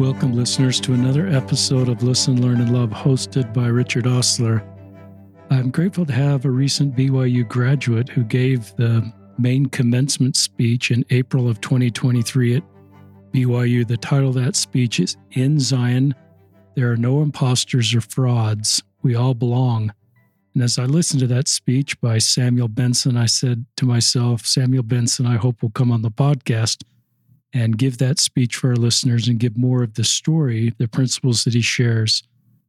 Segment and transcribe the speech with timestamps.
[0.00, 4.64] Welcome, listeners, to another episode of Listen, Learn, and Love, hosted by Richard Ostler.
[5.50, 11.04] I'm grateful to have a recent BYU graduate who gave the main commencement speech in
[11.10, 12.62] April of 2023 at
[13.34, 13.86] BYU.
[13.86, 16.14] The title of that speech is In Zion,
[16.76, 18.82] There Are No Imposters or Frauds.
[19.02, 19.92] We All Belong.
[20.54, 24.82] And as I listened to that speech by Samuel Benson, I said to myself, Samuel
[24.82, 26.84] Benson, I hope will come on the podcast
[27.52, 31.44] and give that speech for our listeners and give more of the story, the principles
[31.44, 32.22] that he shares.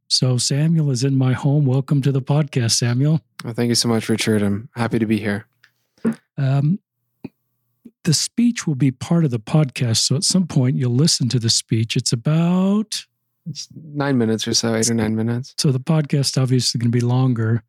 [0.08, 1.64] So, Samuel is in my home.
[1.64, 3.22] Welcome to the podcast, Samuel.
[3.44, 4.42] Well, thank you so much, Richard.
[4.42, 5.46] I'm happy to be here.
[6.36, 6.80] Um,
[8.04, 9.98] the speech will be part of the podcast.
[9.98, 11.96] So, at some point, you'll listen to the speech.
[11.96, 13.06] It's about
[13.48, 15.54] it's nine minutes or so, eight or nine minutes.
[15.56, 17.62] So, the podcast obviously going to be longer.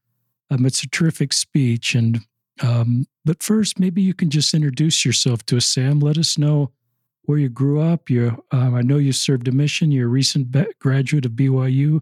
[0.50, 1.96] Um, it's a terrific speech.
[1.96, 2.20] And,
[2.62, 6.00] um, but first, maybe you can just introduce yourself to us, Sam.
[6.00, 6.72] Let us know
[7.24, 8.10] where you grew up.
[8.10, 9.92] You, um, I know you served a mission.
[9.92, 12.02] You're a recent graduate of BYU.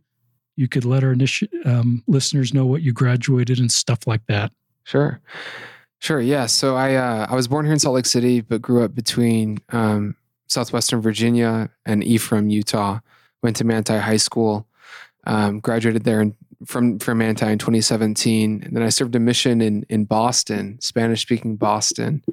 [0.55, 4.51] You could let our initi- um, listeners know what you graduated and stuff like that.
[4.83, 5.21] Sure,
[5.99, 6.19] sure.
[6.19, 6.47] Yeah.
[6.47, 9.59] So I uh, I was born here in Salt Lake City, but grew up between
[9.69, 10.15] um,
[10.47, 12.99] southwestern Virginia and Ephraim, Utah.
[13.41, 14.67] Went to Manti High School.
[15.25, 19.61] Um, graduated there in from from Manti in 2017, and then I served a mission
[19.61, 22.23] in in Boston, Spanish speaking Boston,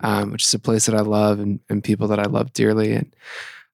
[0.00, 2.92] um, which is a place that I love and, and people that I love dearly.
[2.92, 3.14] And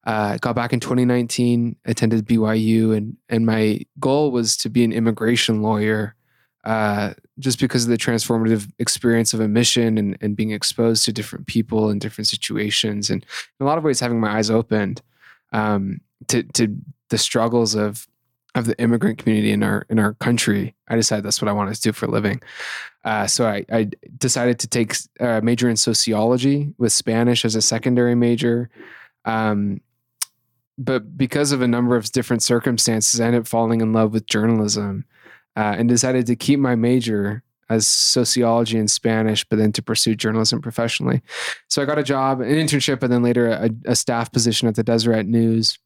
[0.05, 4.93] uh, got back in 2019, attended BYU, and and my goal was to be an
[4.93, 6.15] immigration lawyer.
[6.63, 11.11] Uh, just because of the transformative experience of a mission and, and being exposed to
[11.11, 13.25] different people and different situations, and
[13.59, 15.01] in a lot of ways having my eyes opened
[15.51, 16.75] um, to to
[17.09, 18.07] the struggles of
[18.55, 21.75] of the immigrant community in our in our country, I decided that's what I wanted
[21.75, 22.41] to do for a living.
[23.03, 27.61] Uh, so I, I, decided to take a major in sociology with Spanish as a
[27.61, 28.69] secondary major.
[29.25, 29.81] Um,
[30.77, 34.25] but because of a number of different circumstances, I ended up falling in love with
[34.25, 35.03] journalism
[35.57, 40.15] uh, and decided to keep my major as sociology and Spanish, but then to pursue
[40.15, 41.21] journalism professionally.
[41.67, 44.75] So I got a job, an internship, and then later a, a staff position at
[44.75, 45.77] the Deseret News.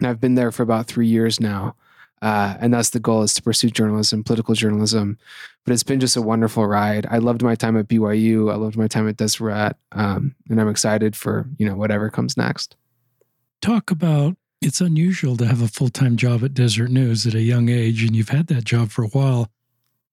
[0.00, 1.76] And I've been there for about three years now.
[2.24, 5.18] Uh, and that's the goal is to pursue journalism, political journalism.
[5.66, 7.06] But it's been just a wonderful ride.
[7.10, 8.50] I loved my time at BYU.
[8.50, 12.38] I loved my time at Deseret, um, and I'm excited for you know whatever comes
[12.38, 12.76] next.
[13.60, 17.42] Talk about it's unusual to have a full time job at Deseret News at a
[17.42, 19.50] young age, and you've had that job for a while.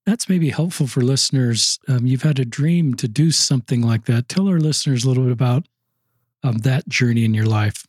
[0.06, 1.80] That's maybe helpful for listeners.
[1.88, 4.28] Um, you've had a dream to do something like that.
[4.28, 5.66] Tell our listeners a little bit about
[6.44, 7.88] um, that journey in your life.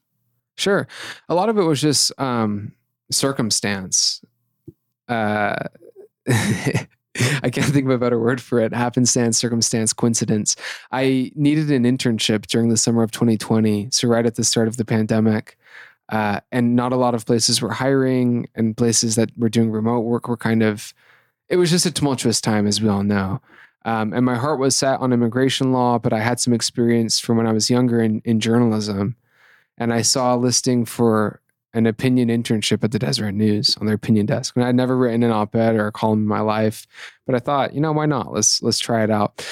[0.57, 0.87] Sure.
[1.29, 2.73] A lot of it was just um,
[3.13, 4.23] circumstance.
[5.09, 5.57] Uh,
[6.29, 8.73] I can't think of a better word for it.
[8.73, 10.57] Happenstance, circumstance, coincidence.
[10.91, 13.89] I needed an internship during the summer of 2020.
[13.91, 15.59] So, right at the start of the pandemic.
[16.09, 20.01] Uh, and not a lot of places were hiring, and places that were doing remote
[20.01, 20.93] work were kind of,
[21.49, 23.41] it was just a tumultuous time, as we all know.
[23.85, 27.37] Um, and my heart was set on immigration law, but I had some experience from
[27.37, 29.17] when I was younger in, in journalism.
[29.79, 31.41] And I saw a listing for
[31.75, 34.57] an opinion internship at the Deseret News on their opinion desk.
[34.57, 36.87] And I'd never written an op-ed or a column in my life,
[37.27, 38.33] but I thought, you know, why not?
[38.33, 39.47] Let's let's try it out.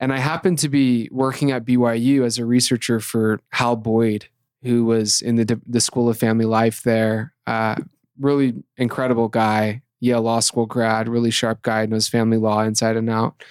[0.00, 4.26] And I happened to be working at BYU as a researcher for Hal Boyd,
[4.62, 7.34] who was in the the School of Family Life there.
[7.46, 7.76] Uh,
[8.18, 13.10] really incredible guy, Yale Law School grad, really sharp guy, knows family law inside and
[13.10, 13.42] out.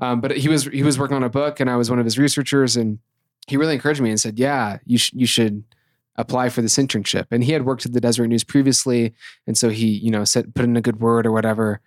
[0.00, 2.06] Um, but he was he was working on a book, and I was one of
[2.06, 2.98] his researchers, and
[3.46, 5.64] he really encouraged me and said, "Yeah, you sh- you should."
[6.16, 7.26] Apply for this internship.
[7.30, 9.14] And he had worked at the Deseret News previously,
[9.46, 11.80] and so he, you know, said put in a good word or whatever.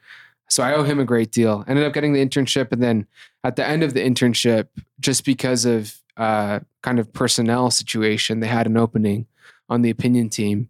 [0.49, 1.63] So I owe him a great deal.
[1.67, 3.07] Ended up getting the internship, and then
[3.43, 4.67] at the end of the internship,
[4.99, 9.25] just because of uh, kind of personnel situation, they had an opening
[9.69, 10.69] on the opinion team.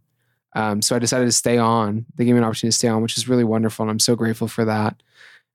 [0.56, 2.06] Um, so I decided to stay on.
[2.16, 4.16] They gave me an opportunity to stay on, which is really wonderful, and I'm so
[4.16, 5.02] grateful for that.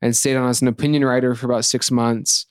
[0.03, 2.47] And stayed on as an opinion writer for about six months.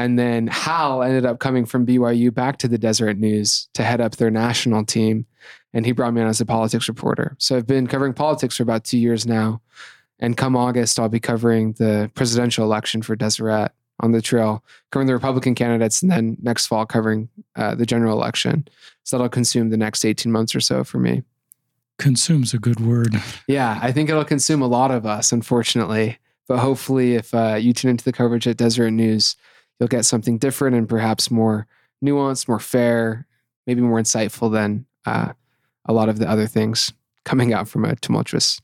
[0.00, 4.00] And then Hal ended up coming from BYU back to the Deseret News to head
[4.00, 5.26] up their national team.
[5.74, 7.36] And he brought me on as a politics reporter.
[7.38, 9.60] So I've been covering politics for about two years now.
[10.18, 15.06] And come August, I'll be covering the presidential election for Deseret on the trail, covering
[15.06, 18.66] the Republican candidates, and then next fall covering uh, the general election.
[19.04, 21.24] So that'll consume the next 18 months or so for me.
[21.98, 23.16] Consume's a good word.
[23.46, 26.16] Yeah, I think it'll consume a lot of us, unfortunately.
[26.48, 29.36] But hopefully, if uh, you tune into the coverage at Deseret News,
[29.80, 31.66] you'll get something different and perhaps more
[32.04, 33.26] nuanced, more fair,
[33.66, 35.32] maybe more insightful than uh,
[35.86, 36.92] a lot of the other things
[37.24, 38.60] coming out from a tumultuous.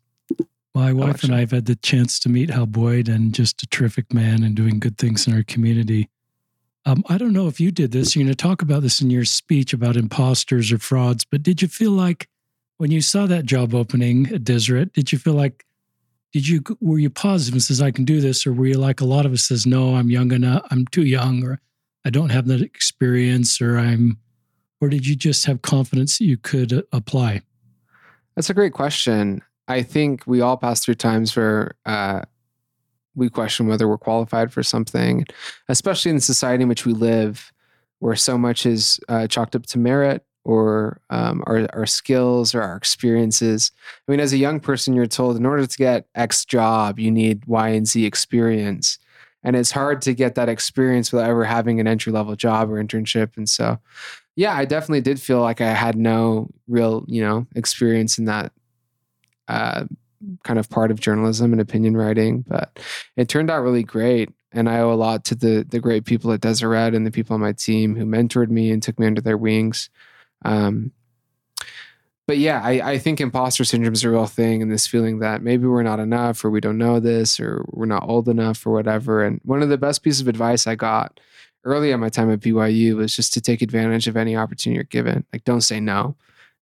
[0.74, 1.30] My wife election.
[1.30, 4.42] and I have had the chance to meet Hal Boyd and just a terrific man
[4.42, 6.10] and doing good things in our community.
[6.84, 8.14] Um, I don't know if you did this.
[8.14, 11.62] You're going to talk about this in your speech about imposters or frauds, but did
[11.62, 12.28] you feel like
[12.78, 15.64] When you saw that job opening at Deseret, did you feel like
[16.32, 19.00] did you were you positive and says I can do this, or were you like
[19.00, 21.60] a lot of us says no, I'm young enough, I'm too young, or
[22.04, 24.18] I don't have that experience, or I'm,
[24.80, 27.42] or did you just have confidence that you could uh, apply?
[28.34, 29.42] That's a great question.
[29.68, 32.22] I think we all pass through times where uh,
[33.14, 35.24] we question whether we're qualified for something,
[35.68, 37.52] especially in the society in which we live,
[37.98, 42.62] where so much is uh, chalked up to merit or um, our, our skills or
[42.62, 43.72] our experiences.
[44.06, 47.10] I mean, as a young person, you're told in order to get X job, you
[47.10, 49.00] need Y and Z experience.
[49.42, 52.82] And it's hard to get that experience without ever having an entry level job or
[52.82, 53.36] internship.
[53.36, 53.80] And so,
[54.36, 58.52] yeah, I definitely did feel like I had no real, you know, experience in that
[59.48, 59.84] uh,
[60.44, 62.44] kind of part of journalism and opinion writing.
[62.46, 62.78] But
[63.16, 66.32] it turned out really great and I owe a lot to the the great people
[66.32, 69.20] at Deseret and the people on my team who mentored me and took me under
[69.20, 69.90] their wings.
[70.46, 70.92] Um,
[72.26, 75.42] but yeah, I, I think imposter syndrome is a real thing, and this feeling that
[75.42, 78.72] maybe we're not enough, or we don't know this, or we're not old enough, or
[78.72, 79.24] whatever.
[79.24, 81.20] And one of the best pieces of advice I got
[81.64, 84.84] early in my time at BYU was just to take advantage of any opportunity you're
[84.84, 85.24] given.
[85.32, 86.16] Like, don't say no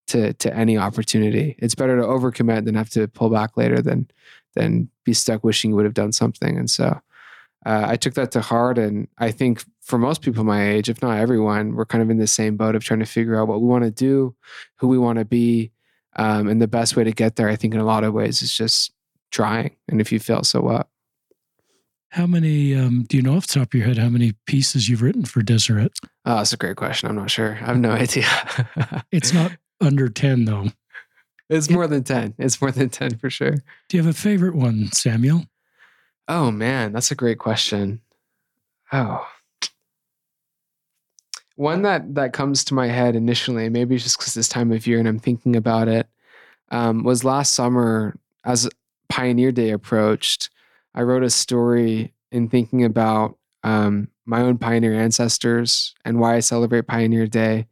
[0.08, 1.56] to to any opportunity.
[1.58, 4.10] It's better to overcommit than have to pull back later than
[4.54, 6.58] than be stuck wishing you would have done something.
[6.58, 7.00] And so,
[7.64, 11.02] uh, I took that to heart, and I think for most people my age, if
[11.02, 13.60] not everyone, we're kind of in the same boat of trying to figure out what
[13.60, 14.34] we want to do,
[14.76, 15.70] who we want to be.
[16.16, 18.42] Um, and the best way to get there, I think, in a lot of ways,
[18.42, 18.92] is just
[19.30, 19.76] trying.
[19.88, 20.88] And if you fail, so what?
[22.10, 24.88] How many, um, do you know off the top of your head, how many pieces
[24.88, 25.98] you've written for Deseret?
[26.24, 27.08] Oh, that's a great question.
[27.08, 27.54] I'm not sure.
[27.54, 28.26] I have no idea.
[29.10, 30.68] it's not under 10, though.
[31.50, 32.34] It's more than 10.
[32.38, 33.56] It's more than 10 for sure.
[33.88, 35.44] Do you have a favorite one, Samuel?
[36.26, 38.00] Oh, man, that's a great question.
[38.92, 39.26] Oh,
[41.56, 44.98] one that that comes to my head initially, maybe just because this time of year
[44.98, 46.08] and I'm thinking about it,
[46.70, 48.68] um, was last summer as
[49.08, 50.50] Pioneer Day approached.
[50.94, 56.40] I wrote a story in thinking about um, my own pioneer ancestors and why I
[56.40, 57.66] celebrate Pioneer Day.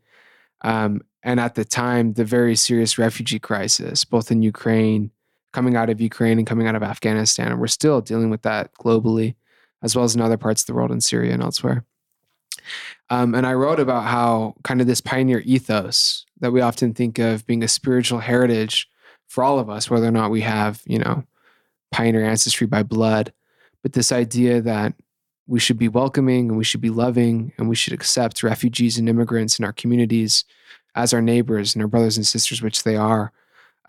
[0.62, 5.10] Um, and at the time, the very serious refugee crisis, both in Ukraine,
[5.52, 7.52] coming out of Ukraine and coming out of Afghanistan.
[7.52, 9.34] And we're still dealing with that globally,
[9.82, 11.84] as well as in other parts of the world, in Syria and elsewhere.
[13.10, 17.18] Um, and I wrote about how kind of this pioneer ethos that we often think
[17.18, 18.88] of being a spiritual heritage
[19.28, 21.24] for all of us, whether or not we have, you know,
[21.90, 23.32] pioneer ancestry by blood,
[23.82, 24.94] but this idea that
[25.46, 29.08] we should be welcoming and we should be loving and we should accept refugees and
[29.08, 30.44] immigrants in our communities
[30.94, 33.32] as our neighbors and our brothers and sisters, which they are.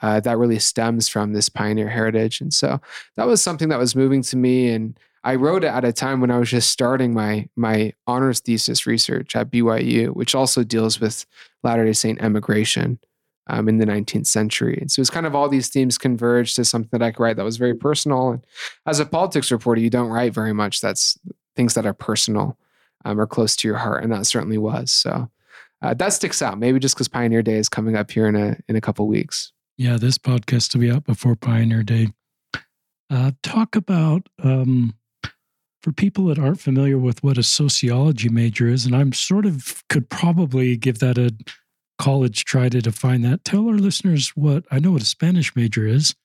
[0.03, 2.41] Uh, that really stems from this pioneer heritage.
[2.41, 2.81] And so
[3.15, 4.69] that was something that was moving to me.
[4.69, 8.41] And I wrote it at a time when I was just starting my my honors
[8.41, 11.25] thesis research at BYU, which also deals with
[11.63, 12.99] Latter Day Saint emigration
[13.47, 14.77] um, in the 19th century.
[14.81, 17.37] And so it's kind of all these themes converged to something that I could write
[17.37, 18.31] that was very personal.
[18.31, 18.45] And
[18.85, 21.17] as a politics reporter, you don't write very much that's
[21.55, 22.57] things that are personal
[23.05, 24.91] um, or close to your heart, and that certainly was.
[24.91, 25.29] So
[25.81, 26.59] uh, that sticks out.
[26.59, 29.53] Maybe just because Pioneer Day is coming up here in a in a couple weeks.
[29.77, 32.09] Yeah, this podcast will be out before Pioneer Day.
[33.09, 34.93] Uh, talk about um,
[35.81, 39.83] for people that aren't familiar with what a sociology major is, and I'm sort of
[39.89, 41.35] could probably give that a
[41.97, 43.43] college try to define that.
[43.43, 46.15] Tell our listeners what I know what a Spanish major is,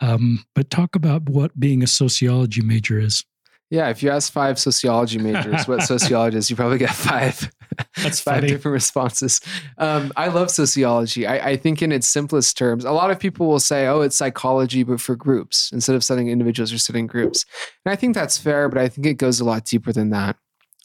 [0.00, 3.24] um, but talk about what being a sociology major is.
[3.68, 7.50] Yeah, if you ask five sociology majors what sociology is, you probably get five.
[7.96, 8.48] That's five funny.
[8.48, 9.40] different responses.
[9.78, 11.26] Um, I love sociology.
[11.26, 14.16] I, I, think in its simplest terms, a lot of people will say, "Oh, it's
[14.16, 17.44] psychology, but for groups instead of studying individuals or studying groups."
[17.84, 20.36] And I think that's fair, but I think it goes a lot deeper than that.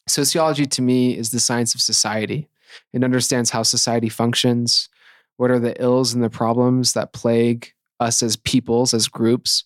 [0.08, 2.48] Sociology, to me, is the science of society.
[2.92, 4.88] It understands how society functions,
[5.36, 9.62] what are the ills and the problems that plague us as peoples, as groups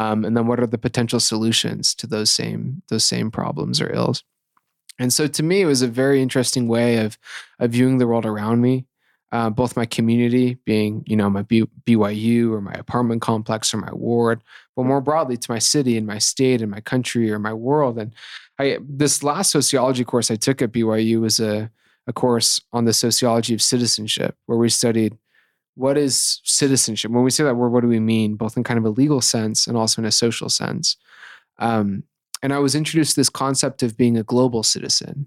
[0.00, 3.92] um, and then what are the potential solutions to those same those same problems or
[3.92, 4.24] ills?
[4.98, 7.18] And so to me it was a very interesting way of
[7.58, 8.86] of viewing the world around me
[9.32, 13.78] uh, both my community being you know my B- byu or my apartment complex or
[13.78, 14.42] my ward
[14.74, 17.98] but more broadly to my city and my state and my country or my world.
[17.98, 18.14] And
[18.58, 21.70] i this last sociology course i took at byu was a,
[22.06, 25.16] a course on the sociology of citizenship where we studied
[25.74, 27.10] what is citizenship?
[27.10, 29.20] When we say that word, what do we mean, both in kind of a legal
[29.20, 30.96] sense and also in a social sense?
[31.58, 32.04] Um,
[32.42, 35.26] and I was introduced to this concept of being a global citizen,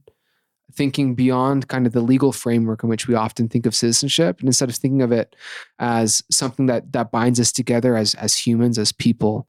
[0.72, 4.50] thinking beyond kind of the legal framework in which we often think of citizenship, and
[4.50, 5.36] instead of thinking of it
[5.80, 9.48] as something that that binds us together as as humans, as people.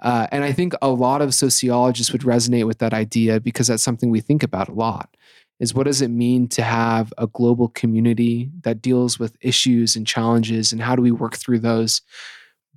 [0.00, 3.82] Uh, and I think a lot of sociologists would resonate with that idea because that's
[3.82, 5.16] something we think about a lot
[5.58, 10.06] is what does it mean to have a global community that deals with issues and
[10.06, 12.02] challenges and how do we work through those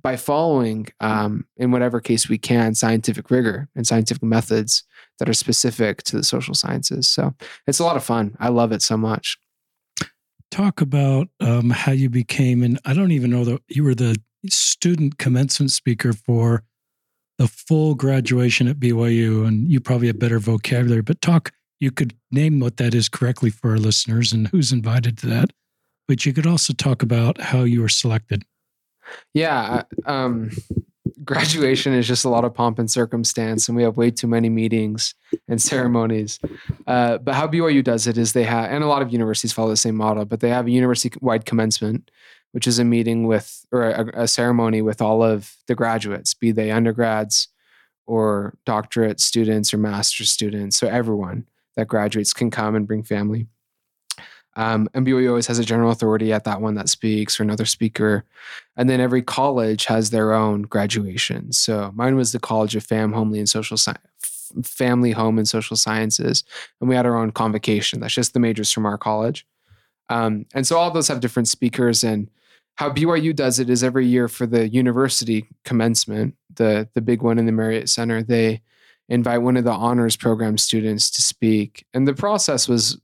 [0.02, 4.84] by following um, in whatever case we can scientific rigor and scientific methods
[5.18, 7.08] that are specific to the social sciences.
[7.08, 7.34] So
[7.66, 8.36] it's a lot of fun.
[8.40, 9.38] I love it so much.
[10.50, 14.16] Talk about um, how you became and i don't even know that you were the
[14.48, 16.64] student commencement speaker for
[17.38, 22.14] the full graduation at byu and you probably have better vocabulary but talk you could
[22.30, 25.52] name what that is correctly for our listeners and who's invited to that.
[26.06, 28.44] But you could also talk about how you were selected.
[29.32, 29.82] Yeah.
[30.04, 30.50] Um,
[31.24, 34.48] graduation is just a lot of pomp and circumstance, and we have way too many
[34.48, 35.14] meetings
[35.48, 36.38] and ceremonies.
[36.86, 39.70] Uh, but how BYU does it is they have, and a lot of universities follow
[39.70, 42.10] the same model, but they have a university wide commencement,
[42.52, 46.52] which is a meeting with, or a, a ceremony with all of the graduates, be
[46.52, 47.48] they undergrads
[48.06, 50.76] or doctorate students or master's students.
[50.76, 51.46] So everyone
[51.76, 53.46] that graduates can come and bring family.
[54.56, 57.64] Um, and BYU always has a general authority at that one that speaks or another
[57.64, 58.24] speaker.
[58.76, 61.52] And then every college has their own graduation.
[61.52, 64.00] So mine was the College of Fam, Homely, and Social Science.
[64.64, 66.42] Family, Home, and Social Sciences.
[66.80, 68.00] And we had our own convocation.
[68.00, 69.46] That's just the majors from our college.
[70.08, 72.02] Um, and so all those have different speakers.
[72.02, 72.28] And
[72.74, 77.38] how BYU does it is every year for the university commencement, the, the big one
[77.38, 78.60] in the Marriott Center, they
[79.10, 81.84] invite one of the honors program students to speak.
[81.92, 82.98] And the process was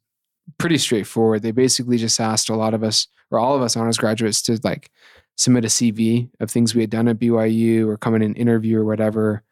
[0.56, 1.42] pretty straightforward.
[1.42, 4.58] They basically just asked a lot of us, or all of us honors graduates, to
[4.62, 4.90] like
[5.36, 8.78] submit a CV of things we had done at BYU or come in an interview
[8.78, 9.42] or whatever.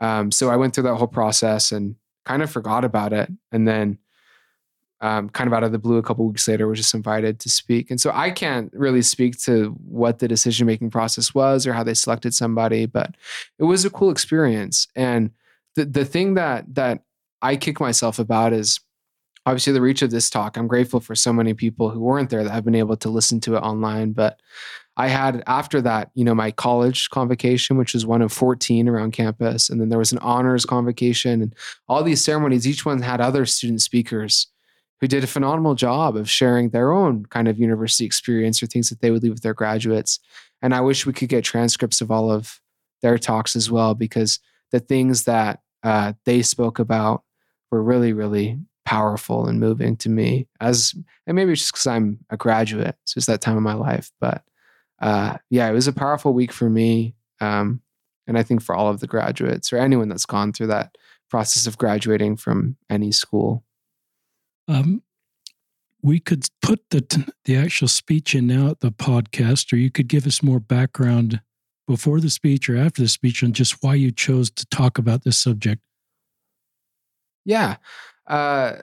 [0.00, 1.94] Um, so I went through that whole process and
[2.24, 3.30] kind of forgot about it.
[3.52, 3.98] And then
[5.00, 7.48] um, kind of out of the blue, a couple weeks later, was just invited to
[7.48, 7.90] speak.
[7.90, 11.84] And so I can't really speak to what the decision making process was or how
[11.84, 13.16] they selected somebody, but
[13.58, 14.88] it was a cool experience.
[14.96, 15.30] And
[15.76, 17.02] the the thing that that
[17.40, 18.80] I kick myself about is
[19.44, 20.56] obviously the reach of this talk.
[20.56, 23.40] I'm grateful for so many people who weren't there that have been able to listen
[23.40, 24.12] to it online.
[24.12, 24.40] But
[24.96, 29.12] I had after that, you know, my college convocation, which was one of 14 around
[29.12, 31.54] campus, and then there was an honors convocation, and
[31.88, 32.68] all these ceremonies.
[32.68, 34.48] Each one had other student speakers
[35.00, 38.88] who did a phenomenal job of sharing their own kind of university experience or things
[38.88, 40.20] that they would leave with their graduates.
[40.60, 42.60] And I wish we could get transcripts of all of
[43.00, 44.38] their talks as well, because
[44.70, 47.22] the things that uh, they spoke about
[47.70, 50.46] were really, really powerful and moving to me.
[50.60, 50.94] As
[51.26, 54.10] and maybe it's just because I'm a graduate, so it's that time of my life.
[54.20, 54.42] But
[55.00, 57.80] uh, yeah, it was a powerful week for me, um,
[58.26, 60.96] and I think for all of the graduates or anyone that's gone through that
[61.30, 63.64] process of graduating from any school.
[64.68, 65.02] Um,
[66.02, 70.08] we could put the the actual speech in now at the podcast, or you could
[70.08, 71.40] give us more background
[71.92, 75.24] before the speech or after the speech on just why you chose to talk about
[75.24, 75.82] this subject?
[77.44, 77.76] Yeah.
[78.26, 78.76] Uh,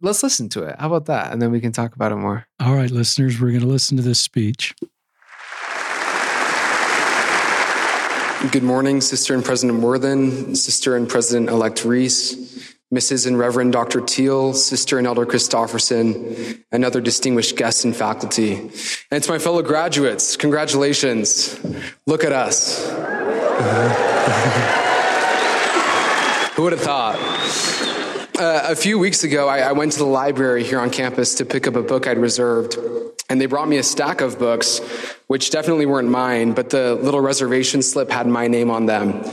[0.00, 0.76] let's listen to it.
[0.78, 1.34] How about that?
[1.34, 2.46] And then we can talk about it more.
[2.60, 4.74] All right, listeners, we're going to listen to this speech.
[8.50, 13.26] Good morning, Sister and President Worthen, Sister and President elect Reese, Mrs.
[13.26, 14.00] and Reverend Dr.
[14.00, 18.54] Teal, Sister and Elder Christofferson, and other distinguished guests and faculty.
[18.54, 18.72] And
[19.10, 20.36] it's my fellow graduates.
[20.36, 21.58] Congratulations.
[22.06, 22.88] Look at us.
[26.54, 27.16] Who would have thought?
[28.38, 31.44] Uh, a few weeks ago, I, I went to the library here on campus to
[31.44, 32.76] pick up a book I'd reserved,
[33.28, 34.78] and they brought me a stack of books,
[35.26, 39.24] which definitely weren't mine, but the little reservation slip had my name on them.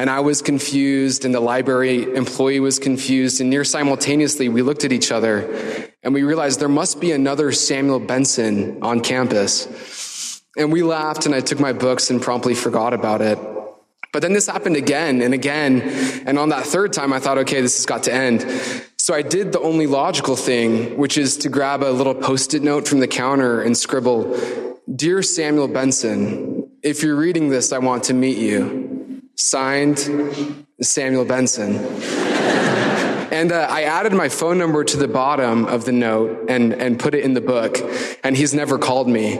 [0.00, 3.42] And I was confused, and the library employee was confused.
[3.42, 7.52] And near simultaneously, we looked at each other and we realized there must be another
[7.52, 10.40] Samuel Benson on campus.
[10.56, 13.38] And we laughed, and I took my books and promptly forgot about it.
[14.10, 15.82] But then this happened again and again.
[16.26, 18.40] And on that third time, I thought, okay, this has got to end.
[18.96, 22.62] So I did the only logical thing, which is to grab a little post it
[22.62, 24.34] note from the counter and scribble,
[24.96, 28.89] Dear Samuel Benson, if you're reading this, I want to meet you.
[29.40, 31.76] Signed, Samuel Benson.
[33.32, 36.98] And uh, I added my phone number to the bottom of the note and, and
[36.98, 37.78] put it in the book.
[38.22, 39.36] And he's never called me.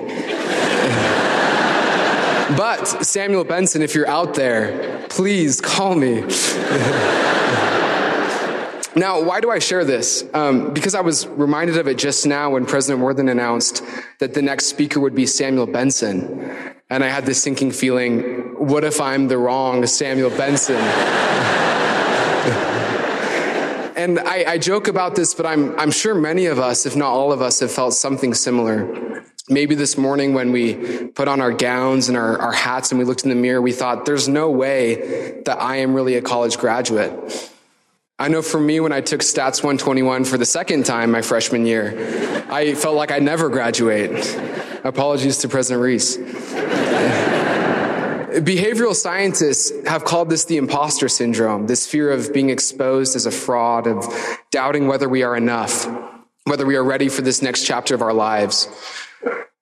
[2.57, 6.23] but Samuel Benson, if you're out there, please call me.
[8.97, 10.25] Now, why do I share this?
[10.35, 13.85] Um, because I was reminded of it just now when President Worthen announced
[14.19, 16.75] that the next speaker would be Samuel Benson.
[16.91, 20.75] And I had this sinking feeling what if I'm the wrong Samuel Benson?
[23.97, 27.11] and I, I, joke about this, but I'm, I'm sure many of us, if not
[27.11, 29.23] all of us, have felt something similar.
[29.49, 33.05] Maybe this morning when we put on our gowns and our, our hats and we
[33.05, 36.59] looked in the mirror, we thought, there's no way that I am really a college
[36.59, 37.13] graduate.
[38.19, 41.65] I know for me, when I took Stats 121 for the second time my freshman
[41.65, 44.37] year, I felt like I'd never graduate.
[44.85, 46.19] Apologies to President Reese.
[48.31, 53.31] Behavioral scientists have called this the imposter syndrome, this fear of being exposed as a
[53.31, 54.07] fraud, of
[54.53, 55.87] doubting whether we are enough,
[56.45, 58.69] whether we are ready for this next chapter of our lives.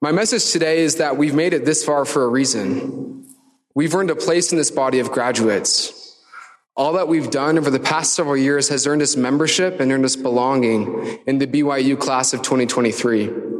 [0.02, 3.26] My message today is that we've made it this far for a reason.
[3.74, 6.16] We've earned a place in this body of graduates.
[6.76, 10.04] All that we've done over the past several years has earned us membership and earned
[10.04, 13.57] us belonging in the BYU class of 2023.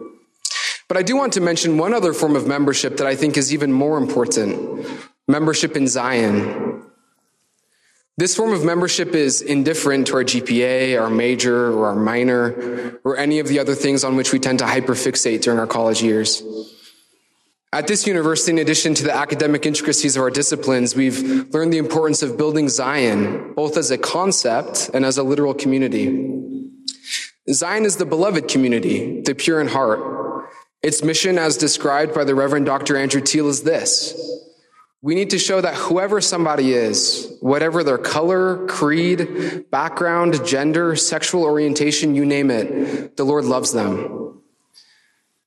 [0.89, 3.53] But I do want to mention one other form of membership that I think is
[3.53, 4.87] even more important
[5.29, 6.83] membership in Zion.
[8.17, 13.17] This form of membership is indifferent to our GPA, our major, or our minor, or
[13.17, 16.43] any of the other things on which we tend to hyperfixate during our college years.
[17.73, 21.21] At this university, in addition to the academic intricacies of our disciplines, we've
[21.55, 26.57] learned the importance of building Zion, both as a concept and as a literal community.
[27.53, 30.18] Zion is the beloved community, the pure in heart.
[30.83, 32.97] Its mission, as described by the Reverend Dr.
[32.97, 34.15] Andrew Teal, is this.
[35.01, 41.45] We need to show that whoever somebody is, whatever their color, creed, background, gender, sexual
[41.45, 44.41] orientation, you name it, the Lord loves them.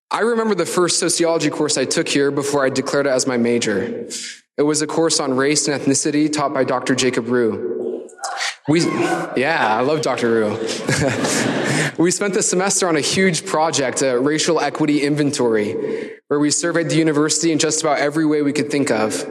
[0.10, 3.38] I remember the first sociology course I took here before I declared it as my
[3.38, 4.08] major.
[4.58, 6.96] It was a course on race and ethnicity taught by Dr.
[6.96, 7.60] Jacob Rugh.
[8.68, 8.82] We,
[9.38, 10.42] yeah, I love Dr.
[10.42, 11.58] Rugh.
[12.02, 16.90] we spent the semester on a huge project, a racial equity inventory, where we surveyed
[16.90, 19.24] the university in just about every way we could think of.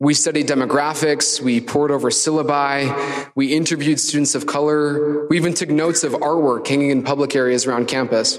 [0.00, 5.70] We studied demographics, we pored over syllabi, we interviewed students of color, we even took
[5.70, 8.38] notes of artwork hanging in public areas around campus.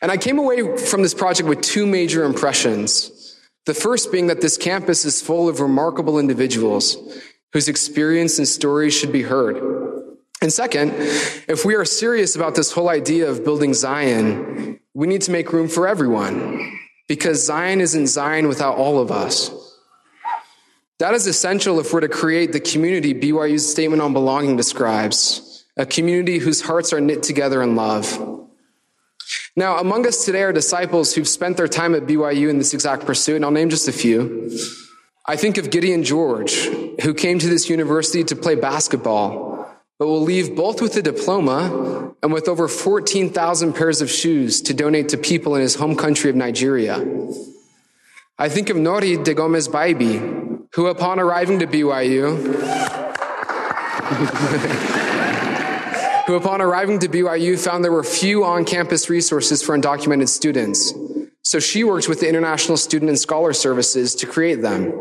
[0.00, 3.38] And I came away from this project with two major impressions.
[3.66, 6.96] The first being that this campus is full of remarkable individuals
[7.52, 9.83] whose experience and stories should be heard.
[10.44, 10.92] And second,
[11.48, 15.54] if we are serious about this whole idea of building Zion, we need to make
[15.54, 19.50] room for everyone because Zion isn't Zion without all of us.
[20.98, 25.86] That is essential if we're to create the community BYU's statement on belonging describes, a
[25.86, 28.04] community whose hearts are knit together in love.
[29.56, 33.06] Now, among us today are disciples who've spent their time at BYU in this exact
[33.06, 34.54] pursuit, and I'll name just a few.
[35.24, 36.66] I think of Gideon George,
[37.00, 39.53] who came to this university to play basketball,
[39.98, 44.74] but will leave both with a diploma and with over 14,000 pairs of shoes to
[44.74, 47.04] donate to people in his home country of Nigeria.
[48.38, 52.34] I think of Nori de Gomez Baibi, who upon arriving to BYU,
[56.26, 60.92] who upon arriving to BYU found there were few on-campus resources for undocumented students.
[61.42, 64.92] So she worked with the International Student and Scholar Services to create them.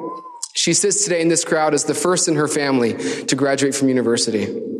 [0.55, 2.93] She sits today in this crowd as the first in her family
[3.25, 4.72] to graduate from university.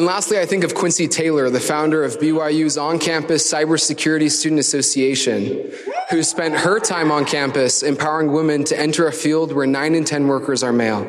[0.00, 4.58] And lastly, I think of Quincy Taylor, the founder of BYU's on campus cybersecurity student
[4.58, 5.70] association,
[6.08, 10.06] who spent her time on campus empowering women to enter a field where nine in
[10.06, 11.02] 10 workers are male.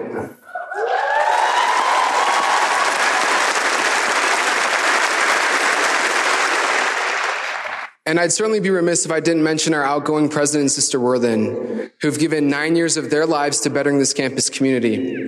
[8.06, 12.20] And I'd certainly be remiss if I didn't mention our outgoing president sister Worthen, who've
[12.20, 15.21] given nine years of their lives to bettering this campus community.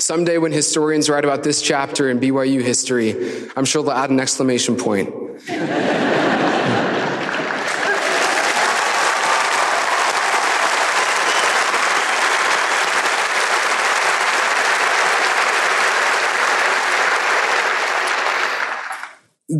[0.00, 4.18] Someday, when historians write about this chapter in BYU history, I'm sure they'll add an
[4.18, 5.14] exclamation point.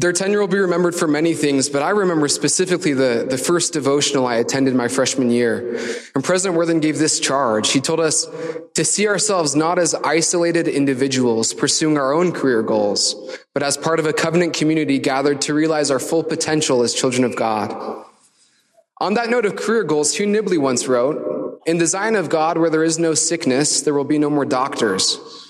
[0.04, 3.72] Their tenure will be remembered for many things, but I remember specifically the, the first
[3.72, 5.78] devotional I attended my freshman year.
[6.14, 7.70] And President Worthen gave this charge.
[7.70, 8.26] He told us
[8.74, 13.14] to see ourselves not as isolated individuals pursuing our own career goals,
[13.54, 17.24] but as part of a covenant community gathered to realize our full potential as children
[17.24, 18.04] of God.
[19.00, 22.58] On that note of career goals, Hugh Nibley once wrote, In the Zion of God,
[22.58, 25.43] where there is no sickness, there will be no more doctors.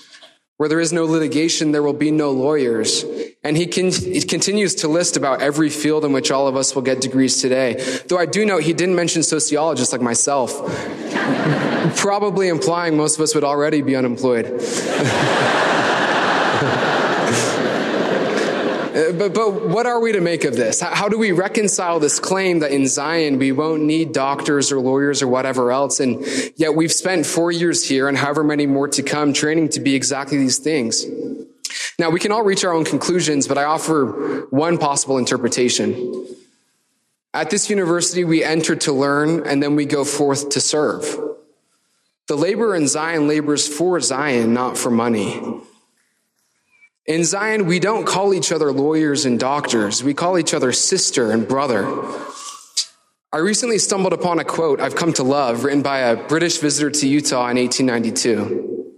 [0.57, 3.03] Where there is no litigation, there will be no lawyers.
[3.43, 6.73] And he, con- he, continues to list about every field in which all of us
[6.73, 7.73] will get degrees today.
[8.07, 10.53] Though I do note he didn't mention sociologists like myself,
[11.97, 14.45] probably implying most of us would already be unemployed.
[16.55, 16.95] Uh,
[18.95, 20.79] Uh, but, but what are we to make of this?
[20.79, 24.79] How, how do we reconcile this claim that in Zion we won't need doctors or
[24.79, 25.99] lawyers or whatever else?
[25.99, 29.81] And yet we've spent four years here and however many more to come training to
[29.81, 31.05] be exactly these things.
[31.99, 36.25] Now we can all reach our own conclusions, but I offer one possible interpretation.
[37.33, 41.19] At this university, we enter to learn and then we go forth to serve.
[42.27, 45.41] The laborer in Zion labors for Zion, not for money.
[47.05, 50.03] In Zion, we don't call each other lawyers and doctors.
[50.03, 51.85] We call each other sister and brother.
[53.31, 56.89] I recently stumbled upon a quote I've come to love written by a British visitor
[56.89, 58.93] to Utah in 1892.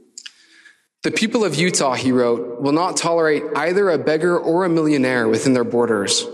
[1.04, 5.28] The people of Utah, he wrote, will not tolerate either a beggar or a millionaire
[5.28, 6.26] within their borders,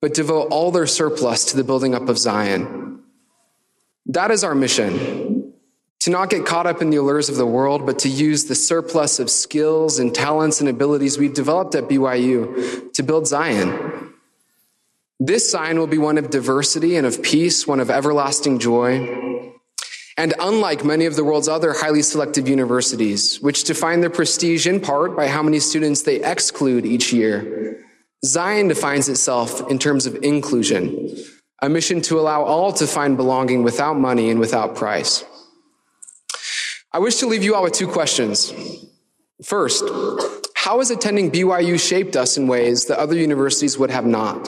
[0.00, 3.00] but devote all their surplus to the building up of Zion.
[4.06, 5.41] That is our mission
[6.02, 8.56] to not get caught up in the allures of the world, but to use the
[8.56, 14.12] surplus of skills and talents and abilities we've developed at BYU to build Zion.
[15.20, 19.52] This Zion will be one of diversity and of peace, one of everlasting joy.
[20.16, 24.80] And unlike many of the world's other highly selective universities, which define their prestige in
[24.80, 27.80] part by how many students they exclude each year,
[28.24, 31.16] Zion defines itself in terms of inclusion,
[31.60, 35.24] a mission to allow all to find belonging without money and without price.
[36.94, 38.52] I wish to leave you all with two questions.
[39.42, 39.82] First,
[40.54, 44.46] how has attending BYU shaped us in ways that other universities would have not?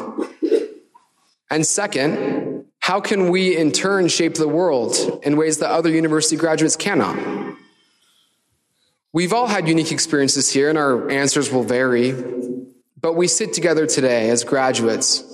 [1.51, 6.37] And second, how can we in turn shape the world in ways that other university
[6.37, 7.17] graduates cannot?
[9.15, 12.13] We've all had unique experiences here, and our answers will vary,
[13.01, 15.34] but we sit together today as graduates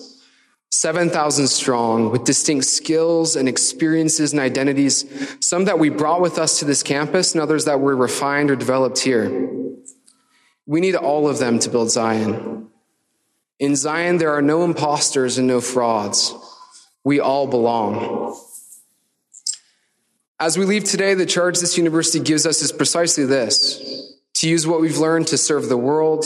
[0.73, 5.05] 7,000 strong with distinct skills and experiences and identities,
[5.41, 8.57] some that we brought with us to this campus and others that were refined or
[8.57, 9.51] developed here.
[10.67, 12.69] We need all of them to build Zion.
[13.59, 16.33] In Zion, there are no imposters and no frauds.
[17.03, 18.39] We all belong.
[20.39, 24.67] As we leave today, the charge this university gives us is precisely this to use
[24.67, 26.25] what we've learned to serve the world,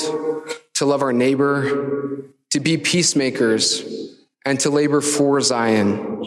[0.75, 4.05] to love our neighbor, to be peacemakers
[4.45, 6.27] and to labor for Zion.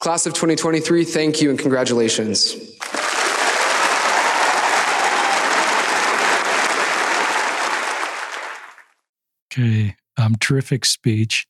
[0.00, 2.54] Class of 2023, thank you and congratulations.
[9.52, 11.46] Okay, um, terrific speech.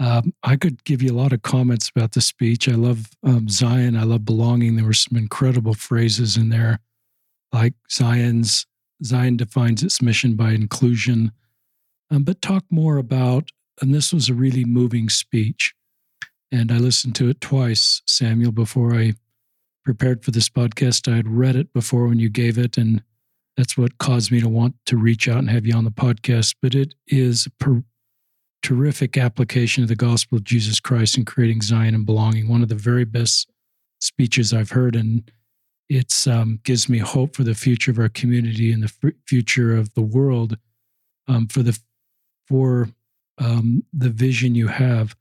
[0.00, 2.68] Um, I could give you a lot of comments about the speech.
[2.68, 3.96] I love um, Zion.
[3.96, 4.74] I love belonging.
[4.74, 6.80] There were some incredible phrases in there,
[7.52, 8.66] like Zion's
[9.04, 11.32] Zion defines its mission by inclusion.
[12.10, 13.50] Um, but talk more about
[13.82, 15.74] and this was a really moving speech.
[16.52, 19.14] And I listened to it twice, Samuel, before I
[19.84, 21.12] prepared for this podcast.
[21.12, 23.02] I had read it before when you gave it, and
[23.56, 26.54] that's what caused me to want to reach out and have you on the podcast.
[26.62, 27.82] But it is a per-
[28.62, 32.48] terrific application of the gospel of Jesus Christ in creating Zion and belonging.
[32.48, 33.50] One of the very best
[34.00, 35.28] speeches I've heard, and
[35.88, 39.76] it um, gives me hope for the future of our community and the f- future
[39.76, 40.56] of the world.
[41.26, 41.78] Um, for the
[42.48, 42.88] for
[43.42, 45.16] um, the vision you have.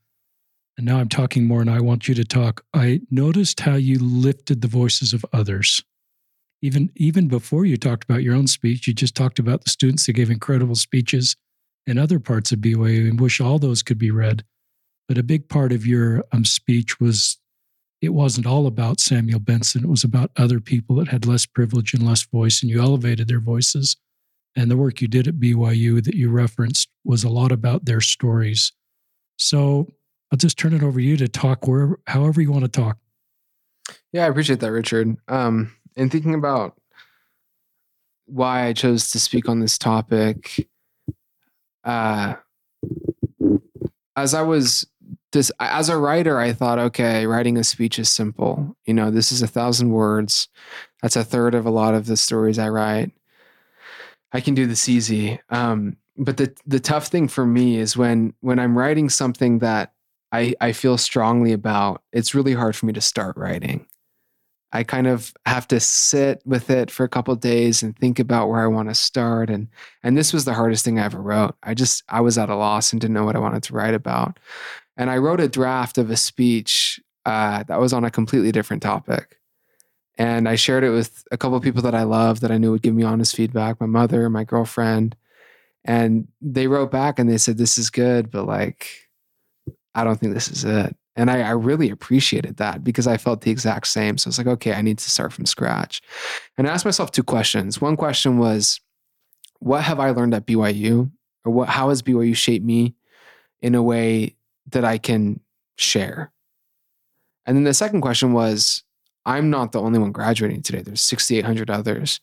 [0.77, 2.63] And now I'm talking more, and I want you to talk.
[2.73, 5.84] I noticed how you lifted the voices of others.
[6.62, 10.05] Even even before you talked about your own speech, you just talked about the students
[10.05, 11.36] that gave incredible speeches
[11.88, 14.43] in other parts of BYU, and wish all those could be read.
[15.07, 17.39] But a big part of your um, speech was
[18.01, 19.84] it wasn't all about Samuel Benson.
[19.84, 23.27] It was about other people that had less privilege and less voice, and you elevated
[23.27, 23.97] their voices
[24.55, 28.01] and the work you did at BYU that you referenced was a lot about their
[28.01, 28.73] stories.
[29.37, 29.93] So
[30.31, 32.97] I'll just turn it over to you to talk wherever, however you want to talk.
[34.13, 35.17] Yeah, I appreciate that, Richard.
[35.27, 36.79] Um, and thinking about
[38.25, 40.67] why I chose to speak on this topic,
[41.83, 42.35] uh,
[44.15, 44.85] as I was
[45.31, 48.75] this as a writer, I thought, okay, writing a speech is simple.
[48.85, 50.49] You know, this is a thousand words.
[51.01, 53.11] That's a third of a lot of the stories I write.
[54.34, 55.39] I can do this easy.
[55.50, 59.94] Um, but the the tough thing for me is when when I'm writing something that
[60.32, 63.88] I I feel strongly about, it's really hard for me to start writing.
[64.74, 68.48] I kind of have to sit with it for a couple days and think about
[68.48, 69.67] where I want to start and
[70.04, 71.56] and this was the hardest thing I ever wrote.
[71.63, 73.94] I just I was at a loss and didn't know what I wanted to write
[73.94, 74.39] about.
[74.98, 78.84] And I wrote a draft of a speech uh, that was on a completely different
[78.84, 79.40] topic
[80.17, 82.71] and I shared it with a couple of people that I love that I knew
[82.71, 85.15] would give me honest feedback, my mother, my girlfriend.
[85.84, 88.88] And they wrote back and they said, This is good, but like,
[89.95, 90.95] I don't think this is it.
[91.15, 94.17] And I, I, really appreciated that because I felt the exact same.
[94.17, 96.02] So I was like, okay, I need to start from scratch.
[96.58, 97.82] And I asked myself two questions.
[97.82, 98.80] One question was,
[99.60, 101.12] what have I learned at BYU?
[101.43, 102.95] Or what how has BYU shaped me
[103.62, 104.36] in a way
[104.67, 105.41] that I can
[105.76, 106.32] share?
[107.45, 108.84] And then the second question was,
[109.25, 110.81] I'm not the only one graduating today.
[110.81, 112.19] There's 6,800 others.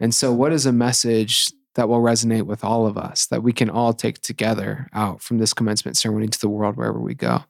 [0.00, 3.52] And so, what is a message that will resonate with all of us that we
[3.52, 7.44] can all take together out from this commencement ceremony to the world wherever we go?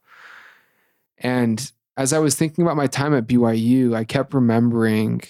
[1.19, 5.23] And as I was thinking about my time at BYU, I kept remembering,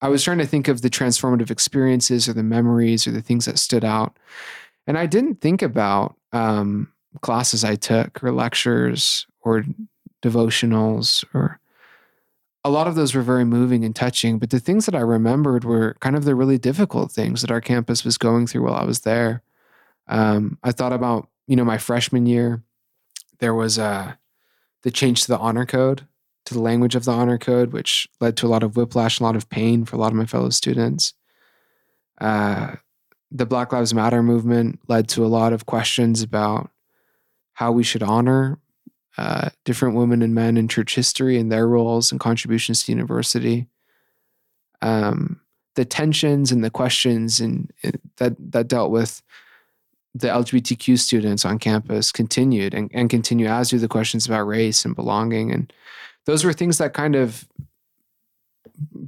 [0.00, 3.46] I was trying to think of the transformative experiences or the memories or the things
[3.46, 4.16] that stood out.
[4.86, 9.64] And I didn't think about um, classes I took or lectures or
[10.22, 11.58] devotionals or
[12.64, 14.38] a lot of those were very moving and touching.
[14.38, 17.60] But the things that I remembered were kind of the really difficult things that our
[17.60, 19.42] campus was going through while I was there.
[20.08, 22.62] Um, I thought about, you know, my freshman year,
[23.38, 24.18] there was a,
[24.82, 26.06] the change to the honor code,
[26.44, 29.22] to the language of the honor code, which led to a lot of whiplash, a
[29.22, 31.14] lot of pain for a lot of my fellow students.
[32.20, 32.76] Uh,
[33.30, 36.70] the Black Lives Matter movement led to a lot of questions about
[37.54, 38.58] how we should honor
[39.18, 43.66] uh, different women and men in church history and their roles and contributions to university.
[44.80, 45.40] Um,
[45.74, 49.22] the tensions and the questions and, and that that dealt with
[50.14, 54.84] the LGBTQ students on campus continued and, and continue as do the questions about race
[54.84, 55.50] and belonging.
[55.50, 55.72] And
[56.26, 57.48] those were things that kind of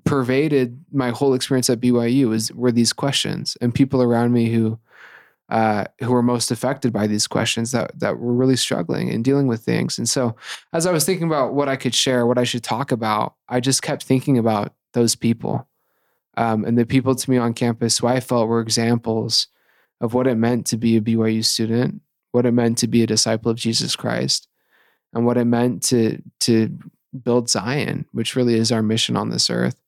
[0.04, 4.78] pervaded my whole experience at BYU was were these questions and people around me who
[5.50, 9.46] uh, who were most affected by these questions that that were really struggling and dealing
[9.46, 9.98] with things.
[9.98, 10.36] And so
[10.72, 13.60] as I was thinking about what I could share, what I should talk about, I
[13.60, 15.68] just kept thinking about those people.
[16.36, 19.46] Um, and the people to me on campus who I felt were examples
[20.00, 22.00] of what it meant to be a BYU student,
[22.32, 24.48] what it meant to be a disciple of Jesus Christ,
[25.12, 26.76] and what it meant to to
[27.22, 29.80] build Zion, which really is our mission on this earth.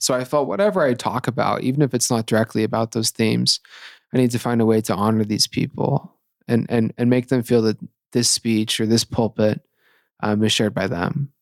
[0.00, 3.60] So I felt whatever I talk about, even if it's not directly about those themes,
[4.12, 6.12] I need to find a way to honor these people
[6.48, 7.78] and and and make them feel that
[8.12, 9.60] this speech or this pulpit
[10.20, 11.32] um, is shared by them.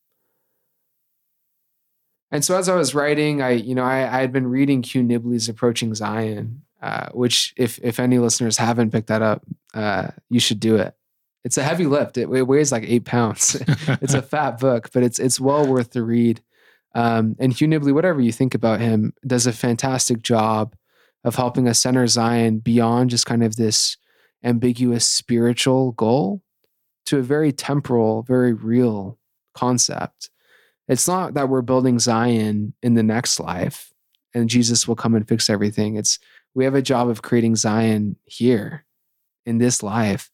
[2.33, 5.03] And so as I was writing, I you know I, I had been reading Hugh
[5.03, 10.41] Nibley's Approaching Zion, uh, which if if any listeners haven't picked that up, uh, you
[10.41, 10.95] should do it.
[11.43, 12.19] It's a heavy lift.
[12.19, 13.57] It, it weighs like eight pounds.
[14.01, 16.41] it's a fat book, but it's it's well worth the read.
[16.95, 20.75] Um, and Hugh Nibley, whatever you think about him, does a fantastic job
[21.25, 23.97] of helping us center Zion beyond just kind of this
[24.43, 26.43] ambiguous spiritual goal
[27.07, 29.19] to a very temporal, very real
[29.55, 30.31] concept.
[30.89, 33.93] It's not that we're building Zion in the next life
[34.35, 35.97] and Jesus will come and fix everything.
[35.97, 36.19] It's
[36.55, 38.85] we have a job of creating Zion here
[39.47, 40.31] in this life.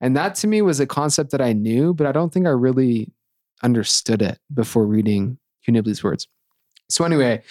[0.00, 2.50] And that to me was a concept that I knew, but I don't think I
[2.50, 3.12] really
[3.62, 6.28] understood it before reading Hugh Nibley's words.
[6.88, 7.42] So anyway,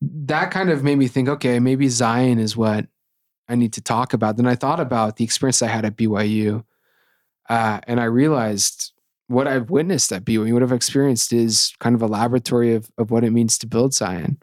[0.00, 2.86] that kind of made me think, okay, maybe Zion is what
[3.48, 4.36] I need to talk about.
[4.36, 6.64] Then I thought about the experience I had at BYU,
[7.48, 8.92] uh, and I realized
[9.28, 13.10] what I've witnessed at BYU, what I've experienced is kind of a laboratory of, of
[13.10, 14.40] what it means to build Zion.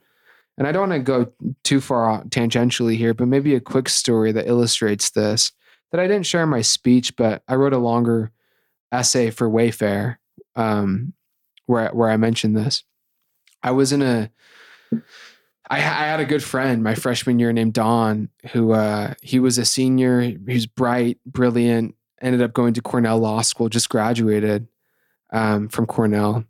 [0.57, 1.31] And I don't want to go
[1.63, 5.51] too far tangentially here, but maybe a quick story that illustrates this
[5.91, 8.31] that I didn't share in my speech, but I wrote a longer
[8.91, 10.17] essay for Wayfare
[10.55, 11.13] um,
[11.65, 12.83] where where I mentioned this.
[13.63, 14.29] I was in a
[15.69, 19.57] I, I had a good friend my freshman year named Don, who uh, he was
[19.57, 20.21] a senior.
[20.21, 21.95] He was bright, brilliant.
[22.21, 23.69] Ended up going to Cornell Law School.
[23.69, 24.67] Just graduated
[25.31, 26.45] um, from Cornell,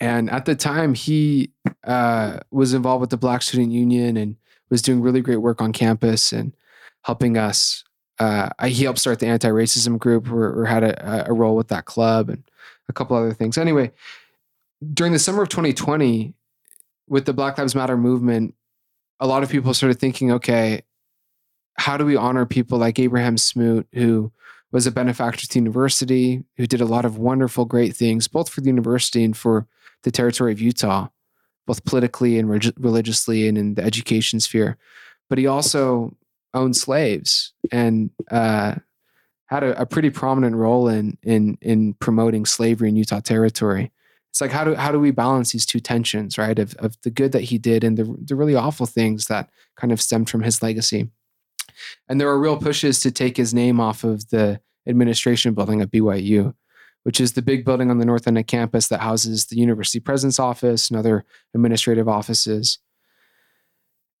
[0.00, 1.52] and at the time he
[1.84, 4.36] uh, was involved with the Black Student Union and
[4.68, 6.54] was doing really great work on campus and
[7.02, 7.84] helping us.
[8.18, 11.84] Uh, he helped start the anti-racism group, or, or had a, a role with that
[11.84, 12.42] club and
[12.88, 13.56] a couple other things.
[13.56, 13.92] Anyway,
[14.92, 16.34] during the summer of 2020,
[17.08, 18.54] with the Black Lives Matter movement,
[19.20, 20.82] a lot of people started thinking, okay,
[21.78, 24.32] how do we honor people like Abraham Smoot, who
[24.70, 28.48] was a benefactor to the university, who did a lot of wonderful, great things, both
[28.48, 29.66] for the university and for
[30.02, 31.08] the territory of Utah,
[31.66, 34.76] both politically and reg- religiously and in the education sphere.
[35.28, 36.14] But he also
[36.54, 38.74] owned slaves and uh,
[39.46, 43.92] had a, a, pretty prominent role in in in promoting slavery in Utah territory
[44.38, 46.56] it's like how do how do we balance these two tensions, right?
[46.60, 49.92] Of of the good that he did and the the really awful things that kind
[49.92, 51.10] of stemmed from his legacy.
[52.08, 55.90] And there were real pushes to take his name off of the administration building at
[55.90, 56.54] BYU,
[57.02, 59.98] which is the big building on the north end of campus that houses the university
[59.98, 62.78] president's office and other administrative offices.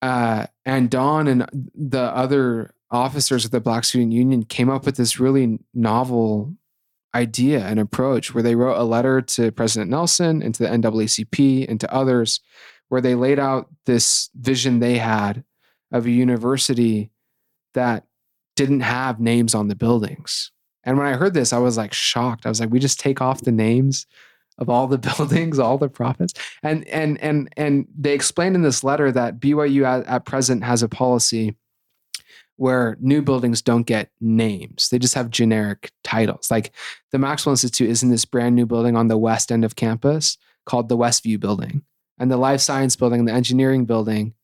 [0.02, 4.96] Uh, and Don and the other officers of the Black Student Union came up with
[4.96, 6.56] this really novel
[7.14, 11.68] idea and approach where they wrote a letter to President Nelson and to the NAACP
[11.68, 12.40] and to others
[12.88, 15.44] where they laid out this vision they had
[15.92, 17.10] of a university
[17.74, 18.04] that
[18.56, 20.50] didn't have names on the buildings.
[20.84, 22.46] And when I heard this, I was like shocked.
[22.46, 24.06] I was like, we just take off the names
[24.58, 26.34] of all the buildings, all the prophets.
[26.62, 30.82] And and and and they explained in this letter that BYU at, at present has
[30.82, 31.56] a policy
[32.58, 34.88] where new buildings don't get names.
[34.88, 36.50] They just have generic titles.
[36.50, 36.72] Like
[37.12, 40.36] the Maxwell Institute is in this brand new building on the west end of campus
[40.66, 41.82] called the Westview Building.
[42.18, 44.34] And the Life Science Building and the Engineering Building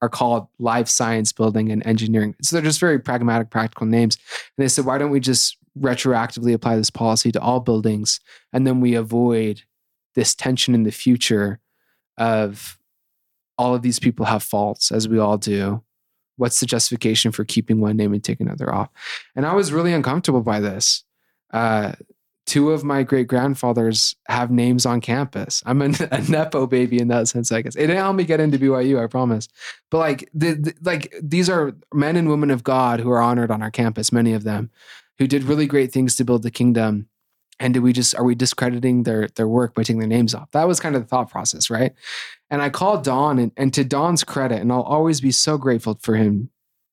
[0.00, 2.34] are called Life Science Building and Engineering.
[2.40, 4.16] So they're just very pragmatic, practical names.
[4.56, 8.18] And they said, why don't we just retroactively apply this policy to all buildings?
[8.52, 9.62] And then we avoid
[10.14, 11.60] this tension in the future
[12.16, 12.78] of
[13.58, 15.82] all of these people have faults, as we all do.
[16.38, 18.88] What's the justification for keeping one name and taking another off?
[19.36, 21.04] And I was really uncomfortable by this.
[21.52, 21.92] Uh,
[22.48, 25.62] two of my great grandfathers have names on campus.
[25.66, 27.76] I'm a, a, nepo baby in that sense, I guess.
[27.76, 29.48] It didn't help me get into BYU, I promise.
[29.90, 33.50] But like, the, the, like these are men and women of God who are honored
[33.50, 34.70] on our campus, many of them,
[35.18, 37.08] who did really great things to build the kingdom.
[37.60, 40.50] And do we just are we discrediting their their work by taking their names off?
[40.52, 41.92] That was kind of the thought process, right?
[42.50, 45.98] And I called Don, and, and to Don's credit, and I'll always be so grateful
[46.00, 46.50] for him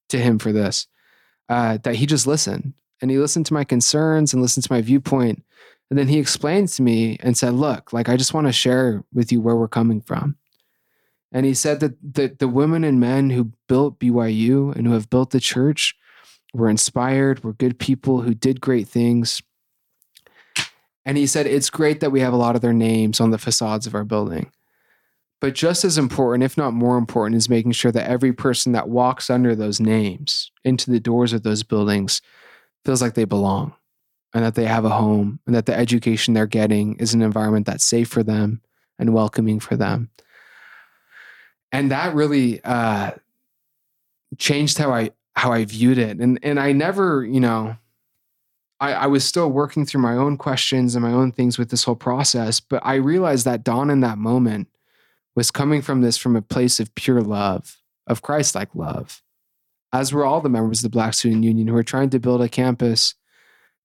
[0.10, 0.88] to him for this,
[1.50, 4.82] uh, that he just listened and he listened to my concerns and listened to my
[4.82, 5.44] viewpoint.
[5.90, 9.04] And then he explained to me and said, Look, like, I just want to share
[9.14, 10.38] with you where we're coming from.
[11.32, 15.10] And he said that the, the women and men who built BYU and who have
[15.10, 15.96] built the church
[16.54, 19.42] were inspired, were good people who did great things.
[21.06, 23.38] And he said, It's great that we have a lot of their names on the
[23.38, 24.52] facades of our building.
[25.42, 28.90] But just as important, if not more important, is making sure that every person that
[28.90, 32.22] walks under those names into the doors of those buildings
[32.84, 33.74] feels like they belong
[34.34, 37.66] and that they have a home and that the education they're getting is an environment
[37.66, 38.62] that's safe for them
[38.98, 40.10] and welcoming for them.
[41.72, 43.12] And that really uh,
[44.38, 46.20] changed how I how I viewed it.
[46.20, 47.78] And and I never, you know,
[48.80, 51.84] I, I was still working through my own questions and my own things with this
[51.84, 52.60] whole process.
[52.60, 54.68] But I realized that Don in that moment
[55.36, 59.22] was coming from this from a place of pure love, of Christ-like love
[59.96, 62.42] as were all the members of the Black Student Union who were trying to build
[62.42, 63.16] a campus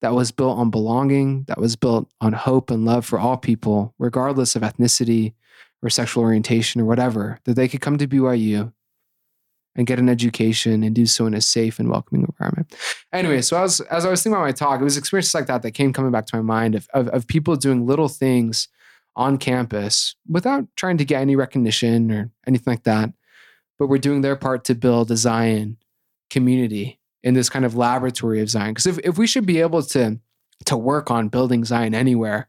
[0.02, 3.94] that was built on belonging, that was built on hope and love for all people,
[3.96, 5.34] regardless of ethnicity
[5.82, 8.72] or sexual orientation or whatever, that they could come to BYU
[9.76, 12.74] and get an education and do so in a safe and welcoming environment.
[13.12, 15.62] Anyway, so as, as I was thinking about my talk, it was experiences like that
[15.62, 18.68] that came coming back to my mind of, of, of people doing little things
[19.16, 23.10] on campus without trying to get any recognition or anything like that,
[23.78, 25.76] but we're doing their part to build a Zion
[26.30, 28.70] community in this kind of laboratory of Zion.
[28.70, 30.18] Because if, if we should be able to
[30.66, 32.48] to work on building Zion anywhere,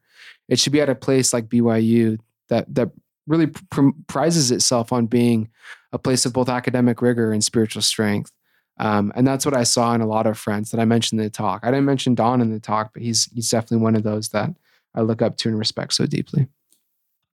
[0.49, 2.17] it should be at a place like BYU
[2.49, 2.91] that that
[3.27, 5.49] really pr- prizes itself on being
[5.91, 8.31] a place of both academic rigor and spiritual strength.
[8.77, 11.25] Um, and that's what I saw in a lot of friends that I mentioned in
[11.25, 11.61] the talk.
[11.63, 14.51] I didn't mention Don in the talk, but he's he's definitely one of those that
[14.95, 16.47] I look up to and respect so deeply.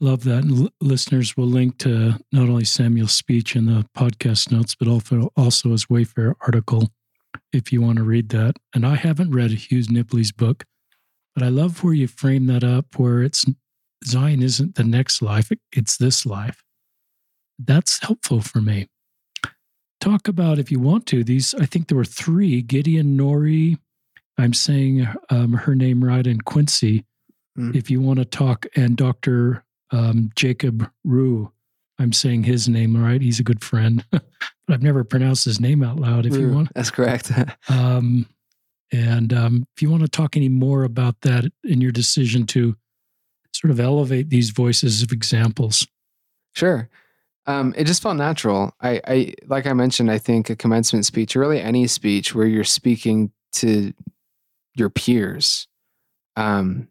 [0.01, 0.45] Love that.
[0.45, 4.87] And l- listeners will link to not only Samuel's speech in the podcast notes, but
[4.87, 6.93] also, also his Wayfare article
[7.53, 8.55] if you want to read that.
[8.75, 10.65] And I haven't read Hugh Nibley's book,
[11.35, 13.45] but I love where you frame that up, where it's
[14.05, 16.63] Zion isn't the next life, it's this life.
[17.59, 18.89] That's helpful for me.
[20.01, 23.79] Talk about, if you want to, these, I think there were three Gideon Nori,
[24.39, 27.05] I'm saying um, her name right, and Quincy.
[27.59, 27.75] Mm.
[27.75, 31.51] If you want to talk, and Dr um, Jacob Rugh.
[31.99, 33.21] I'm saying his name right.
[33.21, 34.23] He's a good friend, but
[34.69, 36.27] I've never pronounced his name out loud.
[36.27, 37.33] If you want, that's correct.
[37.69, 38.27] um,
[38.93, 42.77] and um, if you want to talk any more about that in your decision to
[43.53, 45.87] sort of elevate these voices of examples,
[46.55, 46.89] sure.
[47.49, 48.75] Um, it just felt natural.
[48.83, 52.47] I, I, like I mentioned, I think a commencement speech, or really any speech where
[52.47, 53.95] you're speaking to
[54.75, 55.67] your peers,
[56.37, 56.89] um,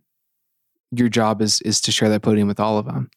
[0.92, 3.12] your job is is to share that podium with all of them.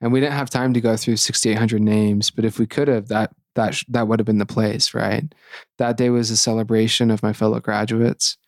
[0.00, 3.08] And we didn't have time to go through 6,800 names, but if we could have,
[3.08, 5.30] that that that would have been the place, right?
[5.76, 8.38] That day was a celebration of my fellow graduates,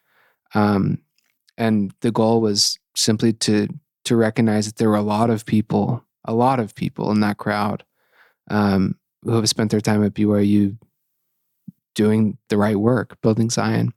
[0.55, 1.03] um,
[1.59, 3.69] and the goal was simply to
[4.07, 7.37] to recognize that there were a lot of people, a lot of people in that
[7.37, 7.85] crowd
[8.51, 10.77] um, who have spent their time at BYU
[11.95, 13.93] doing the right work, building Zion.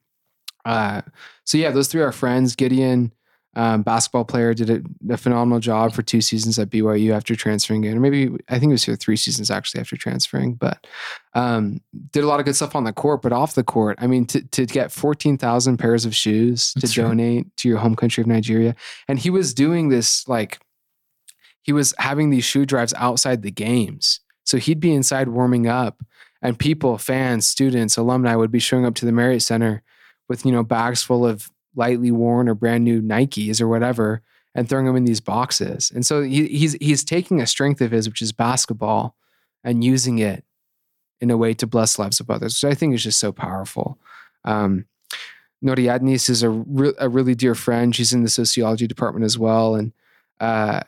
[0.65, 1.01] Uh,
[1.43, 3.13] so yeah, those three are friends: Gideon,
[3.55, 7.83] um, basketball player, did a, a, phenomenal job for two seasons at BYU after transferring
[7.83, 10.55] in, or maybe I think it was here three seasons actually after transferring.
[10.55, 10.87] But
[11.33, 11.81] um,
[12.11, 14.25] did a lot of good stuff on the court, but off the court, I mean,
[14.27, 17.09] to, to get fourteen thousand pairs of shoes That's to true.
[17.09, 18.75] donate to your home country of Nigeria,
[19.07, 20.59] and he was doing this like
[21.61, 26.03] he was having these shoe drives outside the games, so he'd be inside warming up,
[26.41, 29.83] and people, fans, students, alumni would be showing up to the Marriott Center
[30.27, 34.21] with you know bags full of lightly worn or brand new Nikes or whatever
[34.55, 35.91] and throwing them in these boxes.
[35.93, 39.15] And so he, he's he's taking a strength of his, which is basketball,
[39.63, 40.43] and using it
[41.21, 43.97] in a way to bless lives of others, which I think is just so powerful.
[44.43, 44.85] Um,
[45.63, 47.95] Noriadnis is a, re- a really dear friend.
[47.95, 49.75] She's in the sociology department as well.
[49.75, 49.93] And
[50.41, 50.81] uh,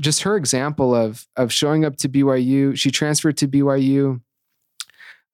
[0.00, 4.20] just her example of, of showing up to BYU, she transferred to BYU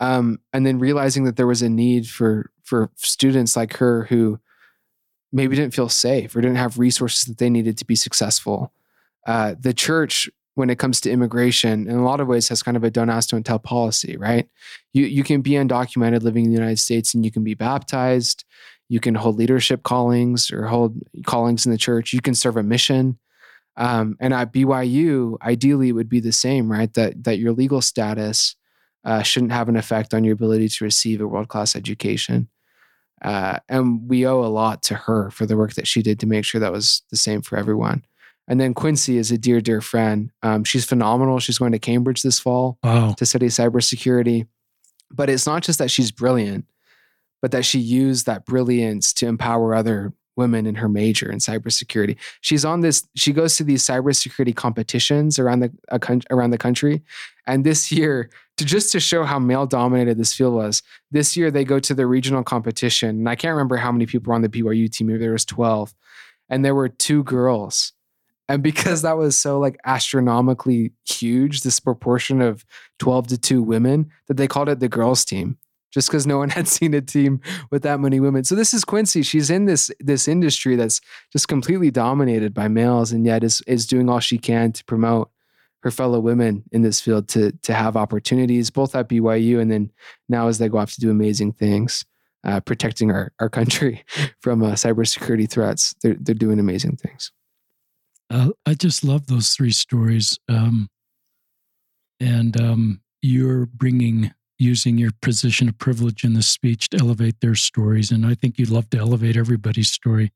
[0.00, 4.38] um, and then realizing that there was a need for, for students like her who
[5.32, 8.72] maybe didn't feel safe or didn't have resources that they needed to be successful.
[9.26, 12.78] Uh, the church when it comes to immigration in a lot of ways has kind
[12.78, 14.48] of a don't ask don't tell policy right?
[14.92, 18.44] You you can be undocumented living in the united states and you can be baptized.
[18.88, 20.96] You can hold leadership callings or hold
[21.26, 22.12] callings in the church.
[22.12, 23.18] You can serve a mission
[23.76, 27.80] um, and at byu ideally it would be the same right that that your legal
[27.80, 28.56] status
[29.04, 32.48] uh, shouldn't have an effect on your ability to receive a world-class education
[33.22, 36.26] uh, and we owe a lot to her for the work that she did to
[36.26, 38.04] make sure that was the same for everyone
[38.48, 40.30] and then Quincy is a dear, dear friend.
[40.42, 41.40] Um, she's phenomenal.
[41.40, 43.12] She's going to Cambridge this fall wow.
[43.14, 44.46] to study cybersecurity.
[45.10, 46.64] But it's not just that she's brilliant,
[47.42, 52.16] but that she used that brilliance to empower other women in her major in cybersecurity.
[52.40, 53.06] She's on this.
[53.16, 55.72] She goes to these cybersecurity competitions around the
[56.30, 57.02] around the country,
[57.46, 61.50] and this year, to just to show how male dominated this field was, this year
[61.50, 64.42] they go to the regional competition, and I can't remember how many people were on
[64.42, 65.08] the BYU team.
[65.08, 65.94] Maybe there was twelve,
[66.48, 67.92] and there were two girls
[68.48, 72.64] and because that was so like astronomically huge, this proportion of
[72.98, 75.58] 12 to 2 women, that they called it the girls team.
[75.96, 77.40] Just because no one had seen a team
[77.70, 78.44] with that many women.
[78.44, 79.22] So this is Quincy.
[79.22, 81.00] She's in this this industry that's
[81.32, 85.30] just completely dominated by males, and yet is is doing all she can to promote
[85.82, 89.90] her fellow women in this field to to have opportunities, both at BYU and then
[90.28, 92.04] now as they go off to do amazing things,
[92.44, 94.04] uh, protecting our our country
[94.40, 95.94] from uh, cybersecurity threats.
[96.02, 97.32] They're they're doing amazing things.
[98.28, 100.38] Uh, I just love those three stories.
[100.48, 100.90] Um,
[102.20, 107.54] and um, you're bringing, using your position of privilege in the speech to elevate their
[107.54, 108.10] stories.
[108.10, 110.32] And I think you'd love to elevate everybody's story.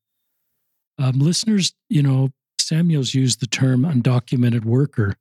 [0.98, 5.16] Um, listeners, you know, Samuel's used the term undocumented worker.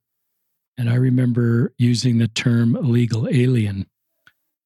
[0.76, 3.86] And I remember using the term illegal alien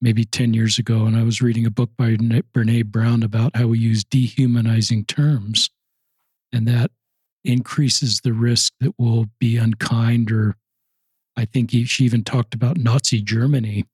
[0.01, 1.07] maybe 10 years ago.
[1.07, 5.71] And I was reading a book by Brene Brown about how we use dehumanizing terms.
[6.53, 6.91] And that
[7.45, 10.57] increases the risk that we'll be unkind or
[11.37, 13.87] I think he, she even talked about Nazi Germany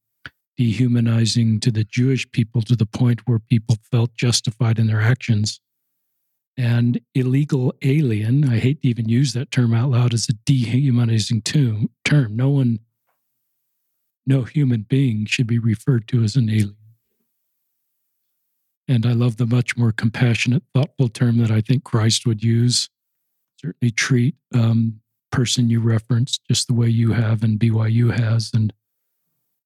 [0.61, 5.59] dehumanizing to the Jewish people to the point where people felt justified in their actions.
[6.55, 11.41] And illegal alien, I hate to even use that term out loud, as a dehumanizing
[11.41, 11.89] term.
[12.37, 12.81] No one,
[14.27, 16.77] no human being should be referred to as an alien.
[18.87, 22.91] And I love the much more compassionate, thoughtful term that I think Christ would use
[23.57, 25.01] certainly treat um,
[25.33, 28.75] person you referenced just the way you have and BYU has, and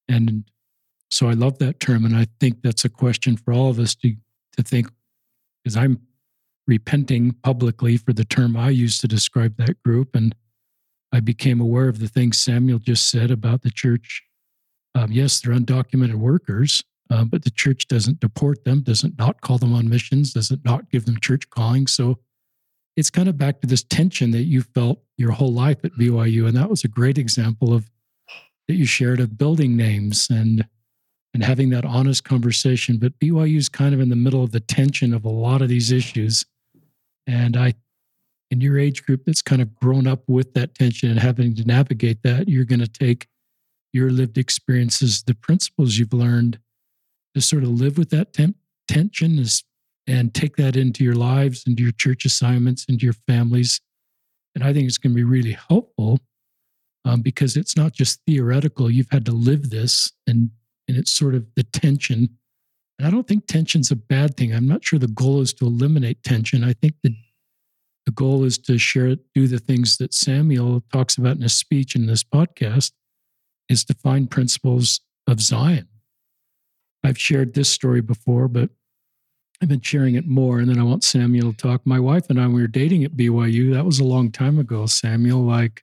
[0.09, 0.45] and
[1.15, 3.95] so I love that term, and I think that's a question for all of us
[3.97, 4.17] to
[4.57, 4.89] to think,
[5.63, 6.01] because I'm
[6.67, 10.35] repenting publicly for the term I used to describe that group, and
[11.13, 14.25] I became aware of the things Samuel just said about the church.
[14.97, 19.59] Um, yes, they're undocumented workers, uh, but the church doesn't deport them, doesn't not call
[19.59, 21.87] them on missions, doesn't not give them church calling.
[21.87, 22.19] So
[22.97, 26.49] it's kind of back to this tension that you felt your whole life at BYU.
[26.49, 27.89] And that was a great example of
[28.67, 30.67] that you shared of building names and
[31.35, 32.97] and having that honest conversation.
[32.97, 35.69] But BYU is kind of in the middle of the tension of a lot of
[35.69, 36.47] these issues.
[37.27, 37.75] And I
[38.51, 41.65] in your age group that's kind of grown up with that tension and having to
[41.65, 43.27] navigate that, you're going to take
[43.93, 46.61] your lived experiences, the principles you've learned
[47.35, 48.57] to sort of live with that temp-
[48.87, 49.65] tension as
[50.07, 53.81] and take that into your lives, into your church assignments, into your families.
[54.55, 56.21] And I think it's going to be really helpful
[57.05, 58.91] um, because it's not just theoretical.
[58.91, 60.51] You've had to live this, and
[60.89, 62.29] and it's sort of the tension.
[62.99, 64.55] And I don't think tension's a bad thing.
[64.55, 66.63] I'm not sure the goal is to eliminate tension.
[66.63, 67.15] I think the
[68.07, 71.97] the goal is to share, do the things that Samuel talks about in his speech
[71.97, 72.93] in this podcast,
[73.69, 75.89] is to find principles of Zion.
[77.03, 78.71] I've shared this story before, but
[79.63, 81.87] I've been sharing it more, and then I want Samuel to talk.
[81.87, 83.73] My wife and I, we were dating at BYU.
[83.73, 85.83] That was a long time ago, Samuel, like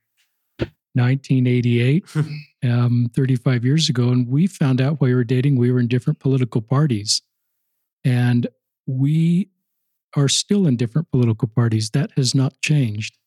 [0.94, 2.06] 1988,
[2.64, 4.10] um, 35 years ago.
[4.10, 7.22] And we found out while we were dating, we were in different political parties.
[8.04, 8.48] And
[8.88, 9.50] we
[10.16, 11.92] are still in different political parties.
[11.92, 13.18] That has not changed.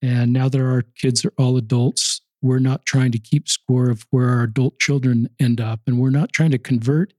[0.00, 4.06] And now that our kids are all adults, we're not trying to keep score of
[4.10, 5.80] where our adult children end up.
[5.86, 7.14] And we're not trying to convert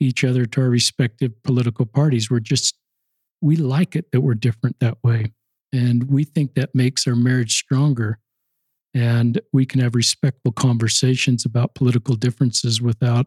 [0.00, 2.30] each other to our respective political parties.
[2.30, 2.76] We're just,
[3.40, 5.32] we like it that we're different that way.
[5.72, 8.18] And we think that makes our marriage stronger.
[8.94, 13.26] And we can have respectful conversations about political differences without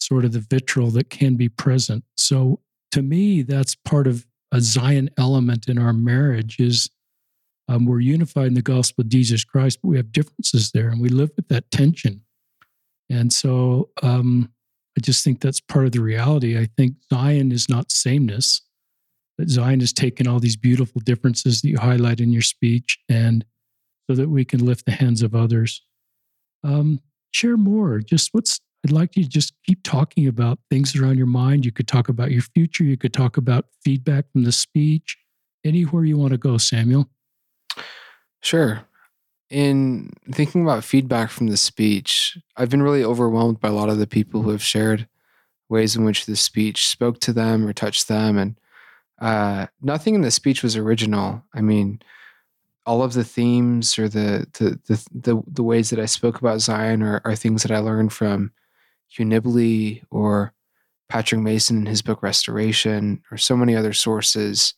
[0.00, 2.04] sort of the vitriol that can be present.
[2.16, 2.60] So
[2.90, 6.90] to me, that's part of a Zion element in our marriage is
[7.68, 11.00] um, we're unified in the gospel of Jesus Christ, but we have differences there and
[11.00, 12.22] we live with that tension.
[13.08, 14.50] And so um,
[14.98, 16.58] I just think that's part of the reality.
[16.58, 18.60] I think Zion is not sameness,
[19.38, 23.44] but Zion has taken all these beautiful differences that you highlight in your speech and
[24.08, 25.82] so that we can lift the hands of others.
[26.64, 27.00] Um,
[27.32, 28.00] share more.
[28.00, 31.26] Just what's, I'd like you to just keep talking about things that are on your
[31.26, 31.64] mind.
[31.64, 32.84] You could talk about your future.
[32.84, 35.16] You could talk about feedback from the speech,
[35.64, 37.08] anywhere you want to go, Samuel.
[38.42, 38.84] Sure.
[39.50, 43.98] In thinking about feedback from the speech, I've been really overwhelmed by a lot of
[43.98, 45.06] the people who have shared
[45.68, 48.38] ways in which the speech spoke to them or touched them.
[48.38, 48.58] And
[49.20, 51.44] uh, nothing in the speech was original.
[51.54, 52.00] I mean,
[52.84, 56.60] all of the themes or the the the the, the ways that I spoke about
[56.60, 58.52] Zion are, are things that I learned from
[59.08, 60.52] Hugh Nibley or
[61.08, 64.74] Patrick Mason in his book Restoration, or so many other sources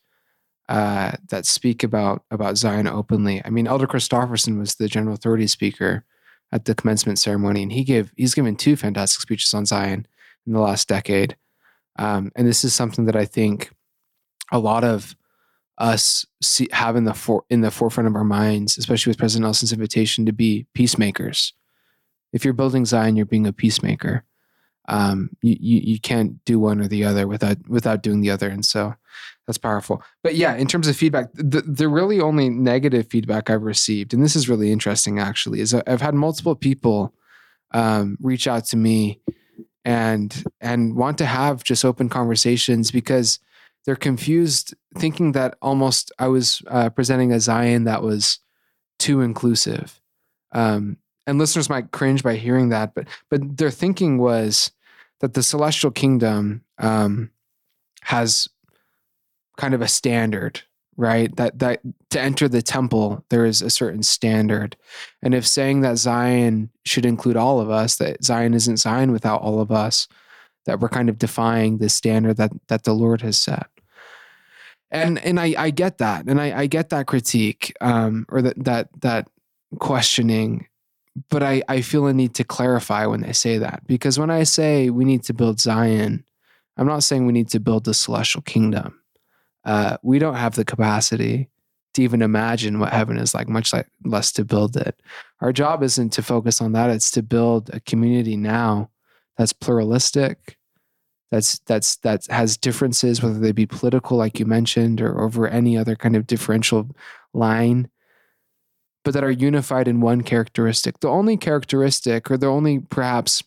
[0.68, 3.42] uh, that speak about about Zion openly.
[3.44, 6.04] I mean, Elder Christofferson was the general authority speaker
[6.52, 10.06] at the commencement ceremony, and he gave he's given two fantastic speeches on Zion
[10.46, 11.36] in the last decade.
[11.96, 13.70] Um, and this is something that I think
[14.50, 15.14] a lot of
[15.78, 19.44] us see, have in the for, in the forefront of our minds, especially with President
[19.44, 21.52] Nelson's invitation to be peacemakers.
[22.32, 24.24] If you're building Zion, you're being a peacemaker.
[24.86, 28.48] Um, you, you you can't do one or the other without without doing the other,
[28.48, 28.94] and so
[29.46, 30.02] that's powerful.
[30.22, 34.22] But yeah, in terms of feedback, the the really only negative feedback I've received, and
[34.22, 37.14] this is really interesting actually, is I've had multiple people
[37.72, 39.20] um, reach out to me
[39.84, 43.38] and and want to have just open conversations because
[43.84, 48.38] they're confused, thinking that almost I was uh, presenting a Zion that was
[48.98, 50.00] too inclusive.
[50.52, 54.70] Um, and listeners might cringe by hearing that, but but their thinking was
[55.20, 57.30] that the celestial kingdom um,
[58.02, 58.48] has
[59.56, 60.62] kind of a standard,
[60.96, 61.34] right?
[61.36, 61.80] That that
[62.10, 64.76] to enter the temple there is a certain standard,
[65.22, 69.40] and if saying that Zion should include all of us, that Zion isn't Zion without
[69.42, 70.08] all of us,
[70.66, 73.66] that we're kind of defying the standard that that the Lord has set
[74.94, 76.26] and and I, I get that.
[76.26, 79.28] And I, I get that critique um, or that that that
[79.78, 80.68] questioning
[81.30, 83.86] but I, I feel a need to clarify when they say that.
[83.86, 86.24] Because when I say we need to build Zion
[86.76, 89.00] I'm not saying we need to build the celestial kingdom.
[89.64, 91.48] Uh, we don't have the capacity
[91.94, 95.00] to even imagine what heaven is like much like less to build it.
[95.40, 96.90] Our job isn't to focus on that.
[96.90, 98.90] It's to build a community now
[99.38, 100.58] that's pluralistic
[101.34, 105.76] that's that's that has differences, whether they be political, like you mentioned, or over any
[105.76, 106.94] other kind of differential
[107.32, 107.88] line,
[109.02, 111.00] but that are unified in one characteristic.
[111.00, 113.42] The only characteristic, or the only perhaps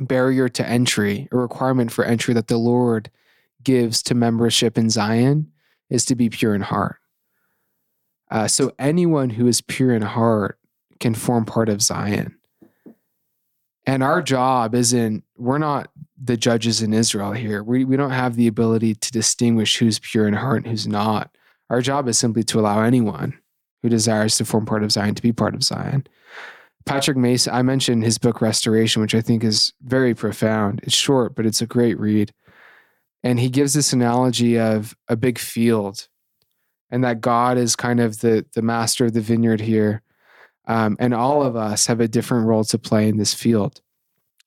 [0.00, 3.10] barrier to entry, a requirement for entry that the Lord
[3.62, 5.52] gives to membership in Zion,
[5.90, 6.96] is to be pure in heart.
[8.30, 10.58] Uh, so anyone who is pure in heart
[10.98, 12.38] can form part of Zion.
[13.86, 15.90] And our job isn't, we're not
[16.22, 17.62] the judges in Israel here.
[17.62, 21.30] We, we don't have the ability to distinguish who's pure in heart and who's not.
[21.70, 23.38] Our job is simply to allow anyone
[23.82, 26.06] who desires to form part of Zion to be part of Zion.
[26.86, 30.80] Patrick Mason, I mentioned his book Restoration, which I think is very profound.
[30.82, 32.32] It's short, but it's a great read.
[33.22, 36.08] And he gives this analogy of a big field
[36.90, 40.02] and that God is kind of the, the master of the vineyard here.
[40.66, 43.80] Um, and all of us have a different role to play in this field.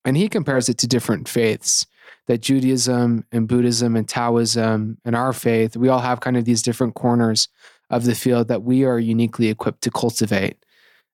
[0.04, 1.86] And he compares it to different faiths
[2.28, 6.62] that Judaism and Buddhism and Taoism and our faith, we all have kind of these
[6.62, 7.48] different corners
[7.90, 10.58] of the field that we are uniquely equipped to cultivate.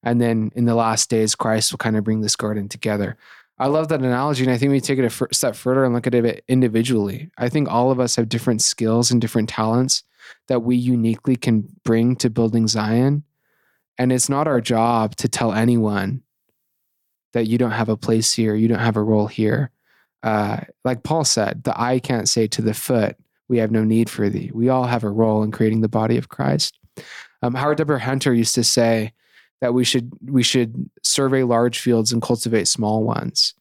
[0.03, 3.17] And then in the last days, Christ will kind of bring this garden together.
[3.59, 4.43] I love that analogy.
[4.43, 7.31] And I think we take it a step further and look at it individually.
[7.38, 10.03] I think all of us have different skills and different talents
[10.47, 13.23] that we uniquely can bring to building Zion.
[13.97, 16.21] And it's not our job to tell anyone
[17.38, 19.69] that you don't have a place here, you don't have a role here.
[20.23, 23.15] Uh, like Paul said, the eye can't say to the foot,
[23.47, 24.49] We have no need for thee.
[24.53, 26.79] We all have a role in creating the body of Christ.
[27.43, 27.99] Um, Howard W.
[27.99, 29.13] Hunter used to say
[29.61, 33.53] that we should we should survey large fields and cultivate small ones.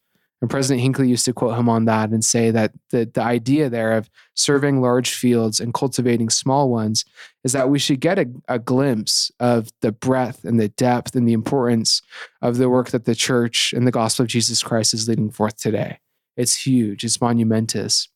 [0.42, 3.70] And President Hinckley used to quote him on that and say that the, the idea
[3.70, 7.06] there of serving large fields and cultivating small ones
[7.42, 11.26] is that we should get a, a glimpse of the breadth and the depth and
[11.26, 12.02] the importance
[12.42, 15.56] of the work that the church and the gospel of Jesus Christ is leading forth
[15.56, 16.00] today.
[16.36, 18.08] It's huge, it's monumentous.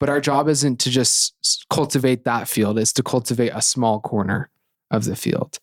[0.00, 4.48] But our job isn't to just cultivate that field, it's to cultivate a small corner
[4.90, 5.58] of the field.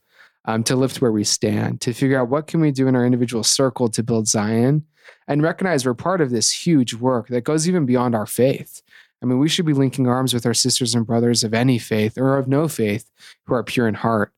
[0.45, 3.05] um, to lift where we stand, to figure out what can we do in our
[3.05, 4.85] individual circle to build Zion,
[5.27, 8.81] and recognize we're part of this huge work that goes even beyond our faith.
[9.21, 12.17] I mean, we should be linking arms with our sisters and brothers of any faith
[12.17, 13.11] or of no faith
[13.45, 14.31] who are pure in heart.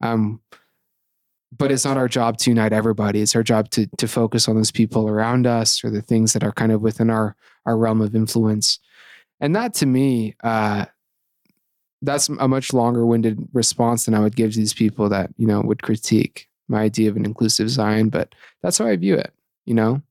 [0.00, 0.40] Um,
[1.56, 3.20] but it's not our job to unite everybody.
[3.20, 6.44] It's our job to to focus on those people around us or the things that
[6.44, 8.78] are kind of within our our realm of influence.
[9.40, 10.86] And that to me, uh,
[12.02, 15.46] that's a much longer winded response than I would give to these people that you
[15.46, 18.10] know would critique my idea of an inclusive Zion.
[18.10, 19.32] But that's how I view it.
[19.66, 20.02] You know,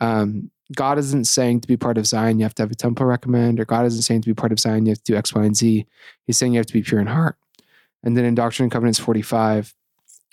[0.00, 3.06] um, God isn't saying to be part of Zion you have to have a temple
[3.06, 5.34] recommend, or God isn't saying to be part of Zion you have to do X,
[5.34, 5.86] Y, and Z.
[6.26, 7.36] He's saying you have to be pure in heart.
[8.02, 9.74] And then in Doctrine and Covenants 45,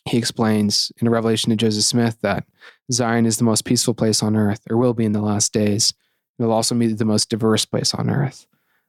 [0.05, 2.45] he explains in a revelation to Joseph Smith that
[2.91, 5.93] Zion is the most peaceful place on earth, or will be in the last days.
[6.39, 8.45] It'll also be the most diverse place on earth.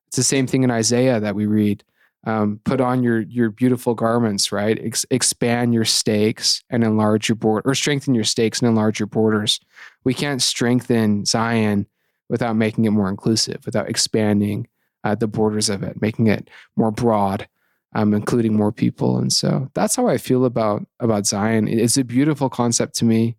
[0.08, 1.82] It's the same thing in Isaiah that we read.
[2.24, 4.78] Um, put on your your beautiful garments, right?
[4.82, 9.06] Ex- expand your stakes and enlarge your board, or strengthen your stakes and enlarge your
[9.06, 9.60] borders.
[10.04, 11.86] We can't strengthen Zion
[12.28, 14.66] without making it more inclusive, without expanding
[15.04, 17.48] uh, the borders of it, making it more broad,
[17.94, 19.16] um, including more people.
[19.18, 21.68] And so that's how I feel about about Zion.
[21.68, 23.36] It's a beautiful concept to me.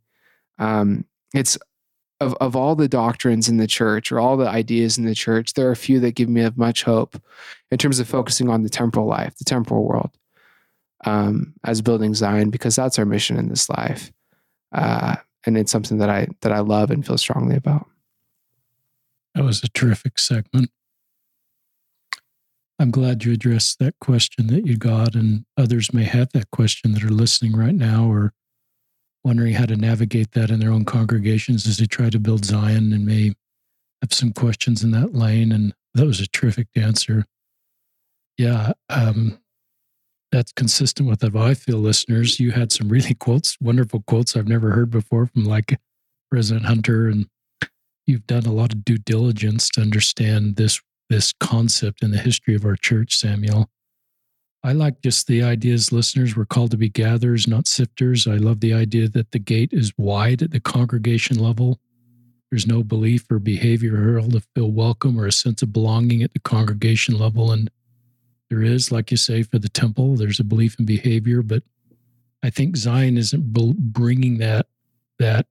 [0.58, 1.58] Um, it's
[2.22, 5.54] of of all the doctrines in the church or all the ideas in the church,
[5.54, 7.22] there are a few that give me much hope
[7.72, 10.12] in terms of focusing on the temporal life, the temporal world,
[11.06, 14.12] um, as building Zion, because that's our mission in this life,
[14.74, 15.16] uh,
[15.46, 17.88] and it's something that I that I love and feel strongly about.
[19.36, 20.72] That was a terrific segment.
[22.80, 26.94] I'm glad you addressed that question that you got, and others may have that question
[26.94, 28.34] that are listening right now or
[29.24, 32.94] wondering how to navigate that in their own congregations as they try to build Zion
[32.94, 33.34] and may
[34.02, 35.52] have some questions in that lane.
[35.52, 37.26] And that was a terrific answer.
[38.38, 39.40] Yeah, um,
[40.32, 42.40] that's consistent with how I feel, listeners.
[42.40, 45.80] You had some really quotes, wonderful quotes I've never heard before from like
[46.32, 47.28] President Hunter, and
[48.06, 52.54] you've done a lot of due diligence to understand this this concept in the history
[52.54, 53.68] of our church, Samuel.
[54.64, 58.28] I like just the ideas listeners were called to be gatherers, not sifters.
[58.28, 61.80] I love the idea that the gate is wide at the congregation level.
[62.52, 66.34] There's no belief or behavior hurl to feel welcome or a sense of belonging at
[66.34, 67.52] the congregation level.
[67.52, 67.70] And
[68.50, 71.64] there is, like you say, for the temple, there's a belief in behavior, but
[72.44, 74.68] I think Zion isn't bringing that
[75.20, 75.46] that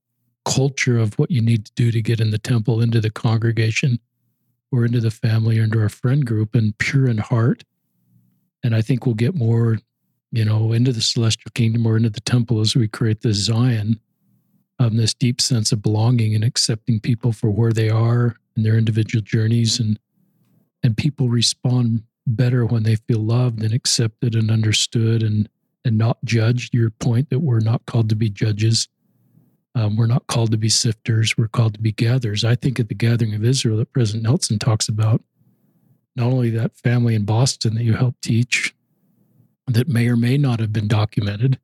[0.44, 4.00] culture of what you need to do to get in the temple into the congregation
[4.72, 7.64] or into the family or into our friend group and pure in heart.
[8.62, 9.78] And I think we'll get more,
[10.32, 14.00] you know, into the celestial kingdom or into the temple as we create this Zion,
[14.78, 18.76] um, this deep sense of belonging and accepting people for where they are and their
[18.76, 19.98] individual journeys and
[20.84, 25.48] and people respond better when they feel loved and accepted and understood and
[25.84, 26.74] and not judged.
[26.74, 28.88] Your point that we're not called to be judges
[29.78, 32.44] um, we're not called to be sifters, we're called to be gatherers.
[32.44, 35.22] I think at the gathering of Israel that President Nelson talks about,
[36.18, 38.74] not only that family in Boston that you helped teach
[39.68, 41.58] that may or may not have been documented,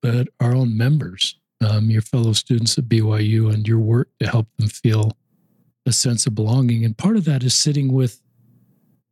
[0.00, 1.36] but our own members,
[1.66, 5.16] um, your fellow students at BYU, and your work to help them feel
[5.86, 6.84] a sense of belonging.
[6.84, 8.22] And part of that is sitting with,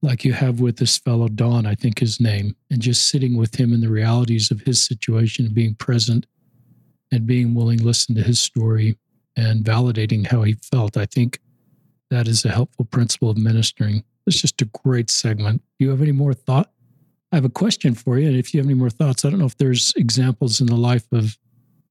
[0.01, 3.57] like you have with this fellow Don, I think his name, and just sitting with
[3.57, 6.27] him in the realities of his situation and being present
[7.11, 8.97] and being willing to listen to his story
[9.37, 10.97] and validating how he felt.
[10.97, 11.41] I think
[12.11, 14.05] that is a helpful principle of ministering.
[14.29, 15.63] It's just a great segment.
[15.79, 16.71] Do you have any more thought?
[17.33, 18.29] I have a question for you.
[18.29, 20.77] And if you have any more thoughts, I don't know if there's examples in the
[20.77, 21.37] life of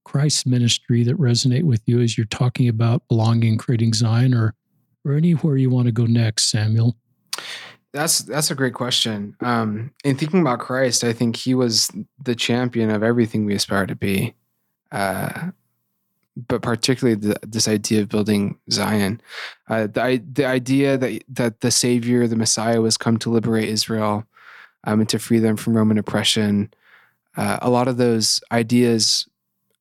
[0.04, 4.54] Christ's ministry that resonate with you as you're talking about belonging, creating Zion, or
[5.04, 6.96] or anywhere you want to go next, Samuel.
[7.92, 9.36] That's that's a great question.
[9.40, 11.90] Um, in thinking about Christ, I think he was
[12.22, 14.34] the champion of everything we aspire to be
[14.92, 15.50] uh,
[16.46, 19.20] but particularly the, this idea of building Zion,
[19.68, 24.24] uh, the the idea that that the Savior, the Messiah, was come to liberate Israel
[24.84, 26.72] um, and to free them from Roman oppression.
[27.36, 29.28] Uh, a lot of those ideas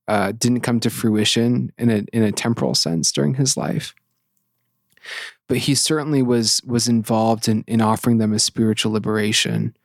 [0.08, 3.94] uh, didn't come to fruition in a in a temporal sense during his life,
[5.48, 9.76] but he certainly was was involved in in offering them a spiritual liberation,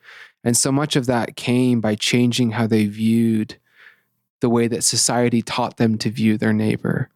[0.42, 3.56] and so much of that came by changing how they viewed
[4.42, 7.08] the way that society taught them to view their neighbor.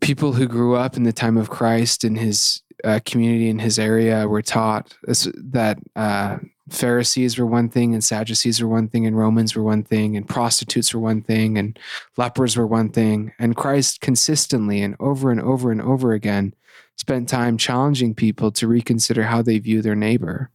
[0.00, 3.78] People who grew up in the time of Christ in his uh, community in his
[3.78, 9.16] area were taught that uh, Pharisees were one thing and Sadducees were one thing and
[9.16, 11.78] Romans were one thing and prostitutes were one thing and
[12.16, 13.32] lepers were one thing.
[13.38, 16.54] And Christ consistently and over and over and over again
[16.96, 20.50] spent time challenging people to reconsider how they view their neighbor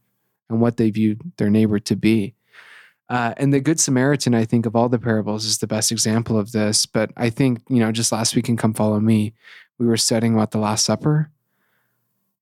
[0.48, 2.35] and what they viewed their neighbor to be.
[3.08, 6.38] Uh, and the Good Samaritan, I think, of all the parables, is the best example
[6.38, 6.86] of this.
[6.86, 9.32] But I think, you know, just last week in Come Follow Me,
[9.78, 11.30] we were studying about the Last Supper.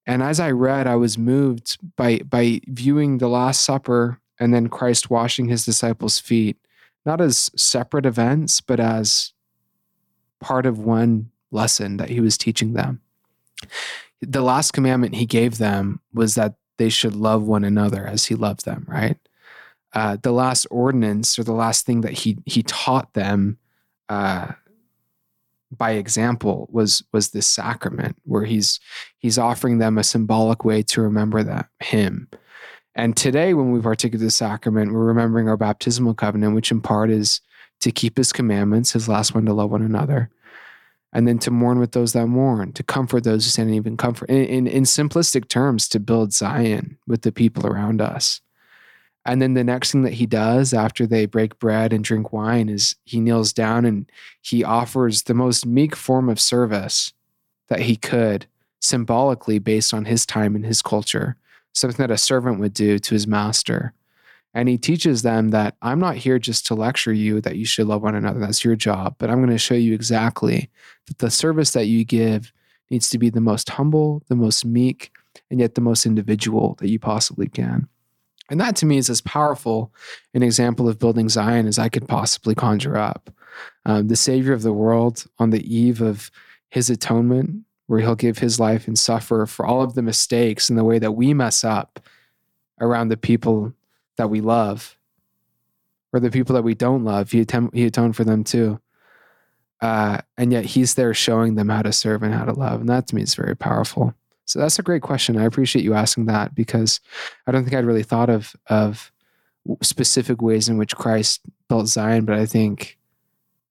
[0.06, 4.68] And as I read, I was moved by by viewing the Last Supper and then
[4.68, 6.56] Christ washing his disciples' feet,
[7.06, 9.32] not as separate events, but as
[10.40, 13.00] part of one lesson that he was teaching them.
[14.20, 18.34] The last commandment he gave them was that they should love one another as he
[18.34, 19.16] loved them, right?
[19.94, 23.56] Uh, the last ordinance or the last thing that he he taught them
[24.08, 24.52] uh,
[25.76, 28.80] by example was was this sacrament where he's
[29.18, 32.28] he's offering them a symbolic way to remember that him
[32.94, 36.80] and today when we partake of the sacrament we're remembering our baptismal covenant which in
[36.80, 37.40] part is
[37.80, 40.30] to keep his commandments his last one to love one another
[41.12, 43.96] and then to mourn with those that mourn to comfort those who stand in even
[43.96, 48.40] comfort in, in, in simplistic terms to build zion with the people around us
[49.26, 52.68] and then the next thing that he does after they break bread and drink wine
[52.68, 54.10] is he kneels down and
[54.42, 57.12] he offers the most meek form of service
[57.68, 58.46] that he could,
[58.80, 61.36] symbolically based on his time and his culture,
[61.72, 63.94] something that a servant would do to his master.
[64.52, 67.86] And he teaches them that I'm not here just to lecture you that you should
[67.86, 68.38] love one another.
[68.38, 69.16] That's your job.
[69.18, 70.70] But I'm going to show you exactly
[71.06, 72.52] that the service that you give
[72.90, 75.10] needs to be the most humble, the most meek,
[75.50, 77.88] and yet the most individual that you possibly can.
[78.50, 79.92] And that to me is as powerful
[80.34, 83.30] an example of building Zion as I could possibly conjure up.
[83.86, 86.30] Um, the Savior of the world on the eve of
[86.68, 90.78] his atonement, where he'll give his life and suffer for all of the mistakes and
[90.78, 92.00] the way that we mess up
[92.80, 93.72] around the people
[94.16, 94.96] that we love
[96.12, 97.30] or the people that we don't love.
[97.30, 98.80] He, attempt, he atoned for them too.
[99.80, 102.80] Uh, and yet he's there showing them how to serve and how to love.
[102.80, 104.14] And that to me is very powerful.
[104.46, 105.38] So that's a great question.
[105.38, 107.00] I appreciate you asking that because
[107.46, 109.10] I don't think I'd really thought of of
[109.82, 112.98] specific ways in which Christ built Zion, but I think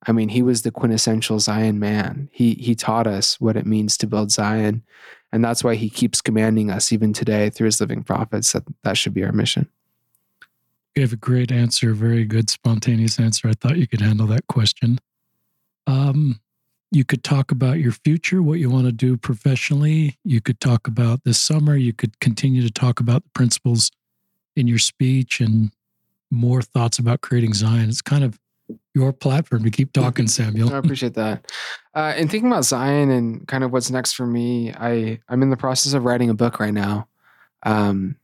[0.07, 2.30] I mean he was the quintessential Zion man.
[2.32, 4.84] He he taught us what it means to build Zion,
[5.32, 8.97] and that's why he keeps commanding us even today through his living prophets that that
[8.97, 9.69] should be our mission.
[10.95, 13.47] You have a great answer, very good spontaneous answer.
[13.47, 14.99] I thought you could handle that question.
[15.88, 16.39] Um,
[16.93, 20.19] you could talk about your future, what you want to do professionally.
[20.23, 21.75] You could talk about this summer.
[21.75, 23.91] You could continue to talk about the principles
[24.55, 25.71] in your speech and
[26.29, 27.89] more thoughts about creating Zion.
[27.89, 28.39] It's kind of
[28.93, 30.71] your platform to keep talking, Samuel.
[30.71, 31.51] I appreciate that.
[31.95, 35.49] Uh, and thinking about Zion and kind of what's next for me, I I'm in
[35.49, 37.07] the process of writing a book right now,
[37.63, 38.17] um,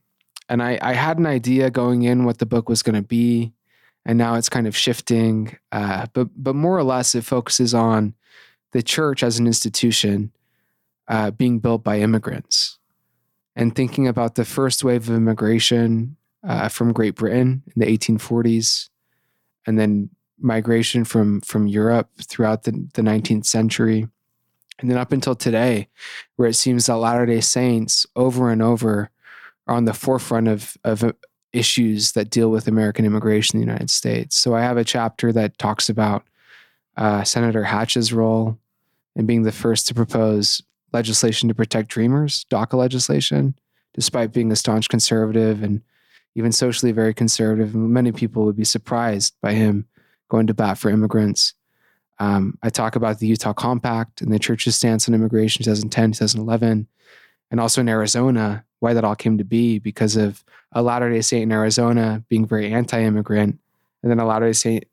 [0.48, 3.52] and I I had an idea going in what the book was going to be,
[4.06, 5.56] and now it's kind of shifting.
[5.72, 8.14] Uh, but but more or less, it focuses on
[8.72, 10.32] the church as an institution
[11.08, 12.78] uh, being built by immigrants
[13.56, 18.88] and thinking about the first wave of immigration uh, from Great Britain in the 1840s
[19.66, 24.08] and then migration from from Europe throughout the, the 19th century
[24.78, 25.88] and then up until today
[26.36, 29.10] where it seems that Latter-day Saints over and over
[29.66, 31.12] are on the forefront of of uh,
[31.52, 34.36] issues that deal with American immigration in the United States.
[34.36, 36.24] So I have a chapter that talks about
[36.96, 38.58] uh, Senator Hatch's role
[39.16, 43.54] in being the first to propose legislation to protect dreamers, DACA legislation,
[43.94, 45.82] despite being a staunch conservative and
[46.34, 47.74] even socially very conservative.
[47.74, 49.86] Many people would be surprised by him
[50.28, 51.54] going to bat for immigrants.
[52.18, 56.86] Um, I talk about the Utah Compact and the church's stance on immigration 2010, 2011,
[57.50, 61.20] and also in Arizona, why that all came to be because of a Latter day
[61.20, 63.58] Saint in Arizona being very anti immigrant,
[64.02, 64.84] and then a Latter day Saint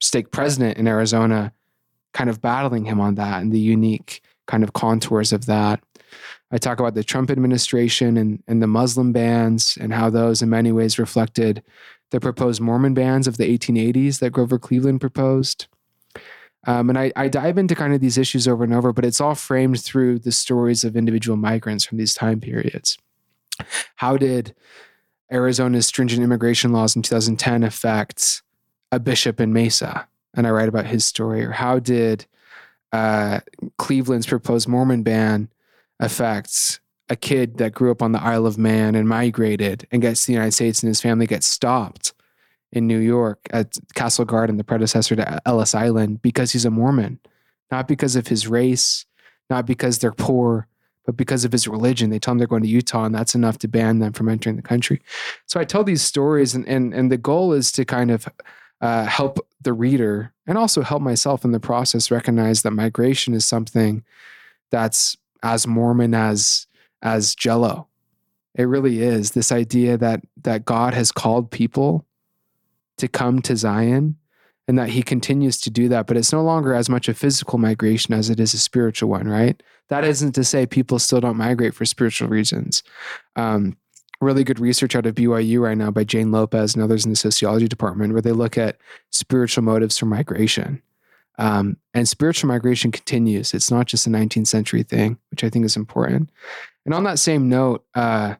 [0.00, 1.52] stake president in Arizona
[2.12, 5.82] kind of battling him on that and the unique kind of contours of that.
[6.50, 10.50] I talk about the Trump administration and, and the Muslim bans and how those in
[10.50, 11.62] many ways reflected
[12.10, 15.66] the proposed Mormon bans of the 1880s that Grover Cleveland proposed.
[16.66, 19.20] Um, and I, I dive into kind of these issues over and over, but it's
[19.20, 22.98] all framed through the stories of individual migrants from these time periods.
[23.96, 24.54] How did
[25.32, 28.42] Arizona's stringent immigration laws in 2010 affect
[28.92, 31.44] a bishop in Mesa, and I write about his story.
[31.44, 32.26] Or how did
[32.92, 33.40] uh,
[33.78, 35.48] Cleveland's proposed Mormon ban
[36.00, 40.22] affect a kid that grew up on the Isle of Man and migrated and gets
[40.22, 42.12] to the United States, and his family gets stopped
[42.72, 47.20] in New York at Castle Garden, the predecessor to Ellis Island, because he's a Mormon,
[47.70, 49.04] not because of his race,
[49.50, 50.66] not because they're poor,
[51.04, 52.08] but because of his religion.
[52.08, 54.56] They tell him they're going to Utah, and that's enough to ban them from entering
[54.56, 55.02] the country.
[55.46, 58.26] So I tell these stories, and and and the goal is to kind of
[58.82, 63.46] uh, help the reader and also help myself in the process recognize that migration is
[63.46, 64.04] something
[64.70, 66.66] that's as Mormon as
[67.00, 67.88] as Jello.
[68.54, 72.04] It really is this idea that that God has called people
[72.98, 74.16] to come to Zion
[74.68, 77.58] and that he continues to do that, but it's no longer as much a physical
[77.58, 79.60] migration as it is a spiritual one, right?
[79.88, 82.82] That isn't to say people still don't migrate for spiritual reasons.
[83.34, 83.76] Um,
[84.22, 87.16] really good research out of BYU right now by Jane Lopez and others in the
[87.16, 88.78] sociology department, where they look at
[89.10, 90.80] spiritual motives for migration.
[91.38, 93.54] Um, and spiritual migration continues.
[93.54, 96.30] It's not just a 19th century thing, which I think is important.
[96.84, 98.34] And on that same note, uh,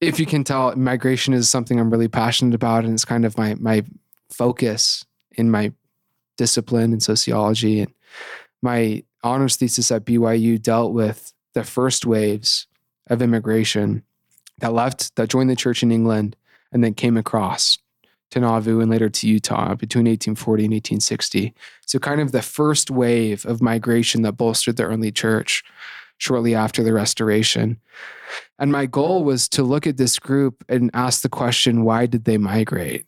[0.00, 3.36] if you can tell, migration is something I'm really passionate about, and it's kind of
[3.38, 3.82] my my
[4.30, 5.72] focus in my
[6.36, 7.80] discipline in sociology.
[7.80, 7.92] And
[8.62, 12.66] my honors thesis at BYU dealt with the first waves
[13.06, 14.02] of immigration
[14.58, 16.36] that left, that joined the church in England,
[16.70, 17.78] and then came across
[18.30, 21.54] to Nauvoo and later to Utah between 1840 and 1860.
[21.86, 25.64] So, kind of the first wave of migration that bolstered the early church
[26.18, 27.80] shortly after the restoration.
[28.58, 32.26] And my goal was to look at this group and ask the question why did
[32.26, 33.06] they migrate?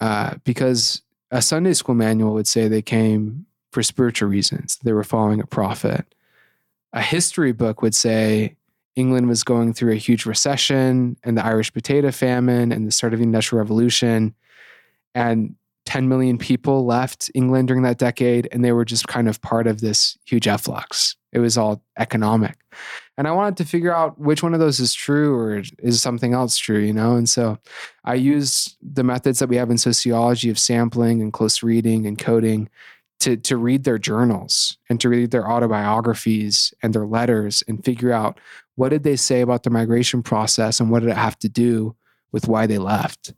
[0.00, 5.04] Uh, because a Sunday school manual would say they came for spiritual reasons, they were
[5.04, 6.04] following a prophet.
[6.96, 8.56] A history book would say
[8.96, 13.12] England was going through a huge recession and the Irish potato famine and the start
[13.12, 14.34] of the Industrial Revolution.
[15.14, 19.40] And 10 million people left England during that decade, and they were just kind of
[19.40, 21.14] part of this huge efflux.
[21.32, 22.56] It was all economic.
[23.16, 26.34] And I wanted to figure out which one of those is true or is something
[26.34, 27.14] else true, you know?
[27.14, 27.58] And so
[28.04, 32.18] I use the methods that we have in sociology of sampling and close reading and
[32.18, 32.68] coding
[33.20, 38.12] to, to read their journals and to read their autobiographies and their letters and figure
[38.12, 38.38] out
[38.74, 41.96] what did they say about the migration process and what did it have to do
[42.32, 43.32] with why they left.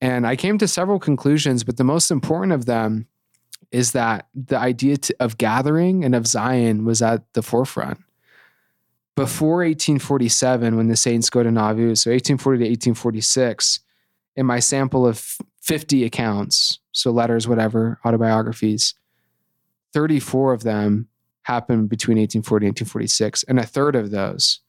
[0.00, 3.06] And I came to several conclusions, but the most important of them
[3.70, 7.98] is that the idea to, of gathering and of Zion was at the forefront.
[9.14, 13.80] Before 1847, when the Saints go to Nauvoo, so 1840 to 1846,
[14.36, 18.94] in my sample of 50 accounts, so letters, whatever, autobiographies,
[19.92, 21.08] 34 of them
[21.42, 23.42] happened between 1840 and 1846.
[23.44, 24.60] And a third of those,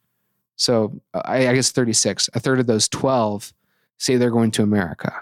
[0.55, 3.53] so I, I guess 36, a third of those 12
[3.97, 5.13] say they're going to America.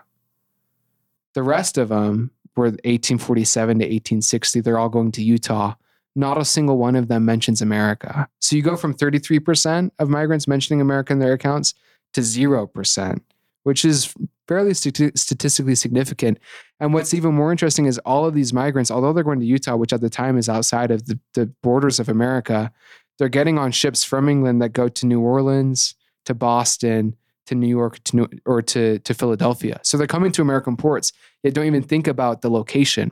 [1.33, 5.75] The rest of them were 1847 to 1860, they're all going to Utah.
[6.15, 8.27] Not a single one of them mentions America.
[8.39, 11.73] So you go from 33% of migrants mentioning America in their accounts
[12.13, 13.21] to 0%,
[13.63, 14.13] which is
[14.47, 16.39] fairly st- statistically significant.
[16.79, 19.75] And what's even more interesting is all of these migrants, although they're going to Utah,
[19.75, 22.71] which at the time is outside of the, the borders of America,
[23.17, 25.95] they're getting on ships from England that go to New Orleans,
[26.25, 27.15] to Boston,
[27.47, 29.79] to New York to New, or to, to Philadelphia.
[29.83, 31.11] So they're coming to American ports,
[31.43, 33.11] yet don't even think about the location.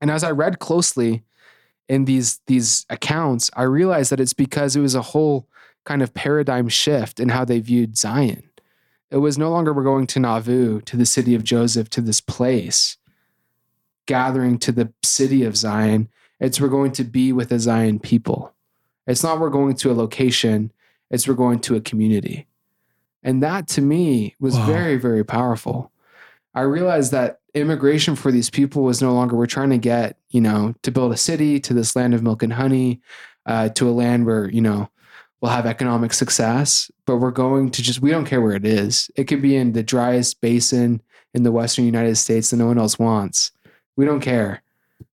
[0.00, 1.22] And as I read closely
[1.88, 5.48] in these, these accounts, I realized that it's because it was a whole
[5.84, 8.42] kind of paradigm shift in how they viewed Zion.
[9.10, 12.20] It was no longer we're going to Nauvoo, to the city of Joseph, to this
[12.20, 12.96] place,
[14.06, 16.08] gathering to the city of Zion.
[16.40, 18.54] It's we're going to be with the Zion people.
[19.06, 20.72] It's not we're going to a location,
[21.10, 22.46] it's we're going to a community.
[23.22, 24.66] And that to me was wow.
[24.66, 25.90] very, very powerful.
[26.54, 30.40] I realized that immigration for these people was no longer we're trying to get, you
[30.40, 33.00] know, to build a city to this land of milk and honey,
[33.46, 34.90] uh, to a land where, you know,
[35.40, 39.10] we'll have economic success, but we're going to just, we don't care where it is.
[39.16, 41.00] It could be in the driest basin
[41.34, 43.52] in the Western United States that no one else wants.
[43.96, 44.62] We don't care,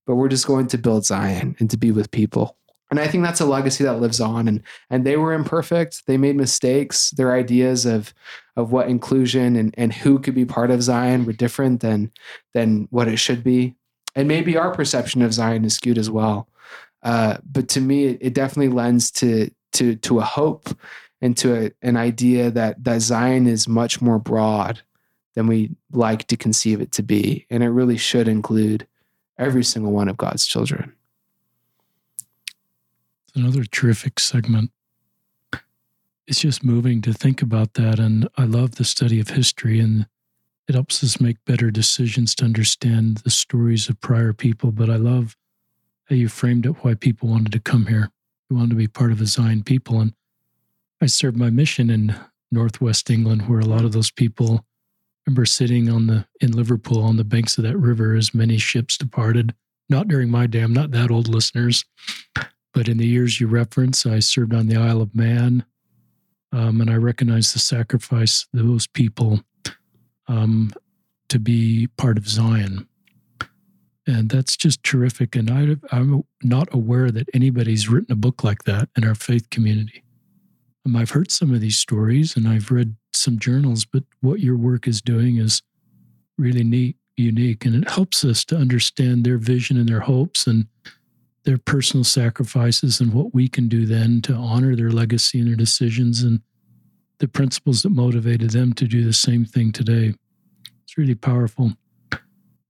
[0.06, 2.56] but we're just going to build Zion and to be with people
[2.90, 4.46] and I think that's a legacy that lives on.
[4.46, 6.06] And and they were imperfect.
[6.06, 7.10] They made mistakes.
[7.10, 8.14] Their ideas of
[8.56, 12.12] of what inclusion and, and who could be part of Zion were different than
[12.54, 13.74] than what it should be.
[14.14, 16.48] And maybe our perception of Zion is skewed as well.
[17.02, 20.68] Uh, but to me, it, it, definitely lends to to to a hope
[21.20, 24.80] and to a, an idea that that Zion is much more broad
[25.34, 28.86] than we like to conceive it to be, and it really should include
[29.38, 30.92] every single one of God's children
[33.36, 34.70] another terrific segment.
[36.26, 38.00] It's just moving to think about that.
[38.00, 40.06] And I love the study of history, and
[40.66, 44.72] it helps us make better decisions to understand the stories of prior people.
[44.72, 45.36] But I love
[46.08, 48.10] how you framed it why people wanted to come here.
[48.48, 50.00] We wanted to be part of the Zion people.
[50.00, 50.14] And
[51.00, 52.14] I served my mission in
[52.50, 54.64] Northwest England, where a lot of those people
[55.26, 58.96] remember sitting on the in Liverpool on the banks of that river as many ships
[58.96, 59.54] departed.
[59.88, 61.84] Not during my day, I'm not that old, listeners.
[62.72, 65.64] But in the years you reference, I served on the Isle of Man,
[66.52, 69.40] um, and I recognize the sacrifice of those people
[70.28, 70.72] um,
[71.28, 72.86] to be part of Zion.
[74.06, 75.34] And that's just terrific.
[75.34, 79.50] And I, I'm not aware that anybody's written a book like that in our faith
[79.50, 80.04] community.
[80.84, 84.56] Um, I've heard some of these stories and I've read some journals, but what your
[84.56, 85.62] work is doing is
[86.38, 90.66] really neat, unique, and it helps us to understand their vision and their hopes and
[91.44, 95.56] their personal sacrifices and what we can do then to honor their legacy and their
[95.56, 96.40] decisions and
[97.18, 100.14] the principles that motivated them to do the same thing today.
[100.84, 101.72] It's really powerful.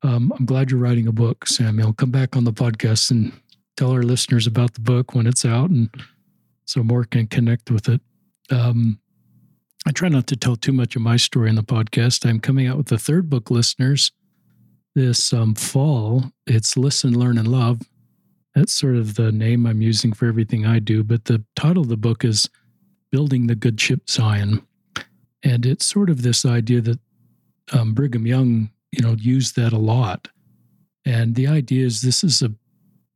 [0.07, 1.93] Um, I'm glad you're writing a book, Samuel.
[1.93, 3.33] Come back on the podcast and
[3.77, 5.91] tell our listeners about the book when it's out, and
[6.65, 8.01] so more can connect with it.
[8.49, 9.01] Um,
[9.85, 12.25] I try not to tell too much of my story in the podcast.
[12.25, 14.13] I'm coming out with the third book, listeners,
[14.95, 16.31] this um, fall.
[16.47, 17.83] It's Listen, Learn, and Love.
[18.55, 21.03] That's sort of the name I'm using for everything I do.
[21.03, 22.49] But the title of the book is
[23.11, 24.65] Building the Good Ship Zion.
[25.43, 27.01] And it's sort of this idea that
[27.73, 30.29] um, Brigham Young, you know, use that a lot.
[31.05, 32.53] And the idea is this is a,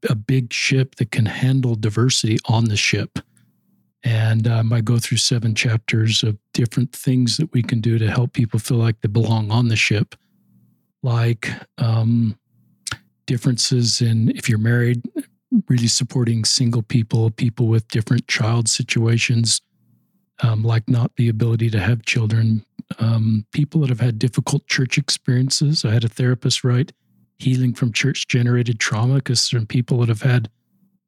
[0.08, 3.18] a big ship that can handle diversity on the ship.
[4.02, 8.10] And um, I go through seven chapters of different things that we can do to
[8.10, 10.14] help people feel like they belong on the ship,
[11.02, 12.38] like um,
[13.26, 15.02] differences in if you're married,
[15.68, 19.60] really supporting single people, people with different child situations,
[20.42, 22.64] um, like not the ability to have children,
[22.98, 25.84] um, people that have had difficult church experiences.
[25.84, 26.92] I had a therapist write
[27.38, 30.50] healing from church generated trauma because some people that have had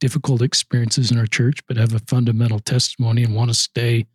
[0.01, 4.07] difficult experiences in our church but have a fundamental testimony and want to stay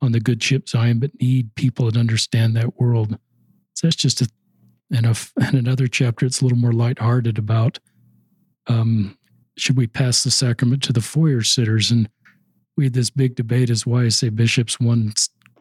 [0.00, 3.18] on the good ship Zion, but need people that understand that world.
[3.74, 4.28] So that's just a
[4.90, 6.26] and, a, and another chapter.
[6.26, 7.78] It's a little more lighthearted about
[8.68, 9.18] um,
[9.56, 11.90] should we pass the sacrament to the foyer sitters?
[11.90, 12.08] And
[12.78, 15.12] we had this big debate as YSA bishops one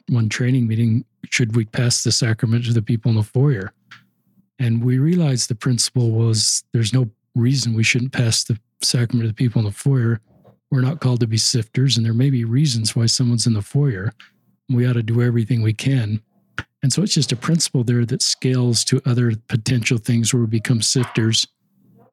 [0.10, 1.04] one training meeting.
[1.32, 3.74] Should we pass the sacrament to the people in the foyer?
[4.60, 9.28] And we realized the principle was there's no reason we shouldn't pass the sacrament to
[9.30, 10.22] the people in the foyer.
[10.70, 13.62] We're not called to be sifters, and there may be reasons why someone's in the
[13.64, 14.14] foyer.
[14.70, 16.22] We ought to do everything we can.
[16.84, 20.48] And so it's just a principle there that scales to other potential things where we
[20.48, 21.48] become sifters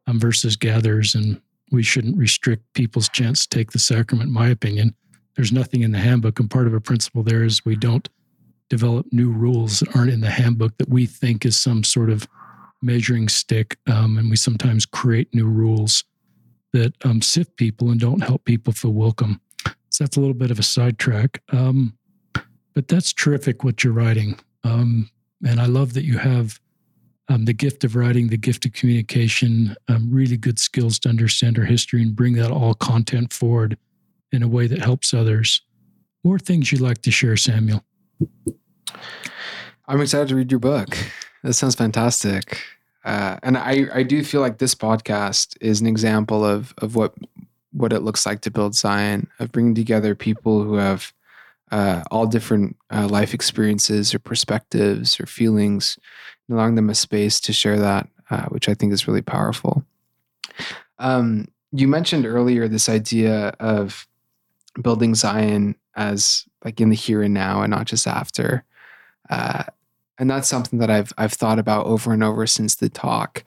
[0.06, 1.14] um, versus gatherers.
[1.14, 4.94] And we shouldn't restrict people's chance to take the sacrament, my opinion.
[5.36, 8.08] There's nothing in the handbook, and part of a principle there is we don't
[8.68, 12.26] develop new rules that aren't in the handbook that we think is some sort of
[12.82, 13.76] measuring stick.
[13.86, 16.04] Um, and we sometimes create new rules
[16.72, 19.40] that um, sift people and don't help people feel welcome.
[19.90, 21.42] So that's a little bit of a sidetrack.
[21.52, 21.96] Um,
[22.74, 24.38] but that's terrific what you're writing.
[24.64, 25.08] Um,
[25.46, 26.60] and I love that you have
[27.28, 31.58] um, the gift of writing, the gift of communication, um, really good skills to understand
[31.58, 33.78] our history and bring that all content forward
[34.32, 35.62] in a way that helps others.
[36.22, 37.84] More things you'd like to share, Samuel?
[39.86, 40.96] I'm excited to read your book.
[41.42, 42.58] That sounds fantastic.
[43.04, 47.14] Uh, and I, I do feel like this podcast is an example of of what
[47.72, 51.12] what it looks like to build Zion, of bringing together people who have
[51.70, 55.98] uh, all different uh, life experiences or perspectives or feelings,
[56.50, 59.84] allowing them a space to share that, uh, which I think is really powerful.
[60.98, 64.06] Um, you mentioned earlier this idea of
[64.80, 68.64] building Zion as like in the here and now and not just after.
[69.30, 69.64] Uh,
[70.18, 73.44] and that's something that I've I've thought about over and over since the talk.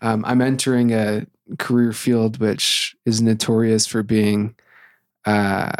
[0.00, 1.26] Um, I'm entering a
[1.58, 4.54] career field which is notorious for being,
[5.24, 5.72] uh,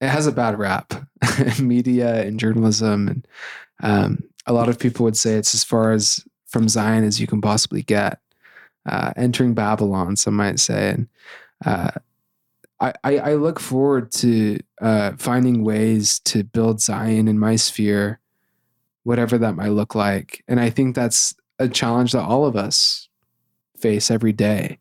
[0.00, 0.92] it has a bad rap,
[1.60, 3.28] media and journalism, and
[3.82, 7.26] um, a lot of people would say it's as far as from Zion as you
[7.26, 8.20] can possibly get.
[8.86, 11.08] Uh, entering Babylon, some might say, and
[11.64, 11.90] uh,
[12.80, 18.20] I, I, look forward to uh, finding ways to build Zion in my sphere
[19.04, 20.42] whatever that might look like.
[20.48, 23.08] And I think that's a challenge that all of us
[23.78, 24.78] face every day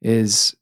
[0.00, 0.56] is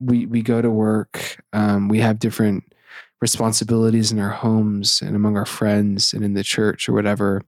[0.00, 2.74] we we go to work, um, we have different
[3.20, 7.42] responsibilities in our homes and among our friends and in the church or whatever.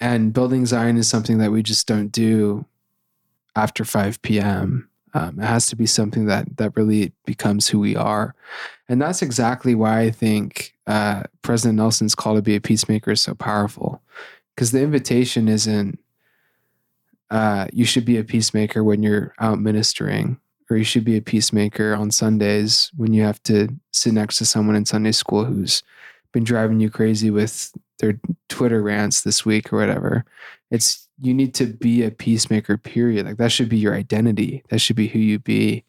[0.00, 2.66] And building Zion is something that we just don't do
[3.56, 4.88] after 5 p.m.
[5.14, 8.34] Um, it has to be something that that really becomes who we are,
[8.88, 13.20] and that's exactly why I think uh, President Nelson's call to be a peacemaker is
[13.20, 14.02] so powerful,
[14.54, 16.00] because the invitation isn't
[17.30, 20.38] uh, you should be a peacemaker when you're out ministering,
[20.68, 24.46] or you should be a peacemaker on Sundays when you have to sit next to
[24.46, 25.82] someone in Sunday school who's
[26.34, 28.20] been driving you crazy with their
[28.50, 30.26] Twitter rants this week or whatever.
[30.70, 33.24] It's you need to be a peacemaker, period.
[33.24, 34.62] Like that should be your identity.
[34.68, 35.84] That should be who you be.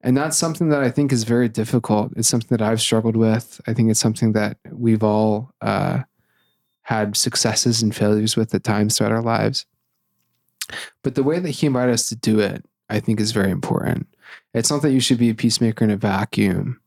[0.00, 2.12] And that's something that I think is very difficult.
[2.16, 3.60] It's something that I've struggled with.
[3.66, 6.00] I think it's something that we've all uh,
[6.82, 9.66] had successes and failures with at times throughout our lives.
[11.02, 14.06] But the way that he invited us to do it, I think, is very important.
[14.52, 16.80] It's not that you should be a peacemaker in a vacuum.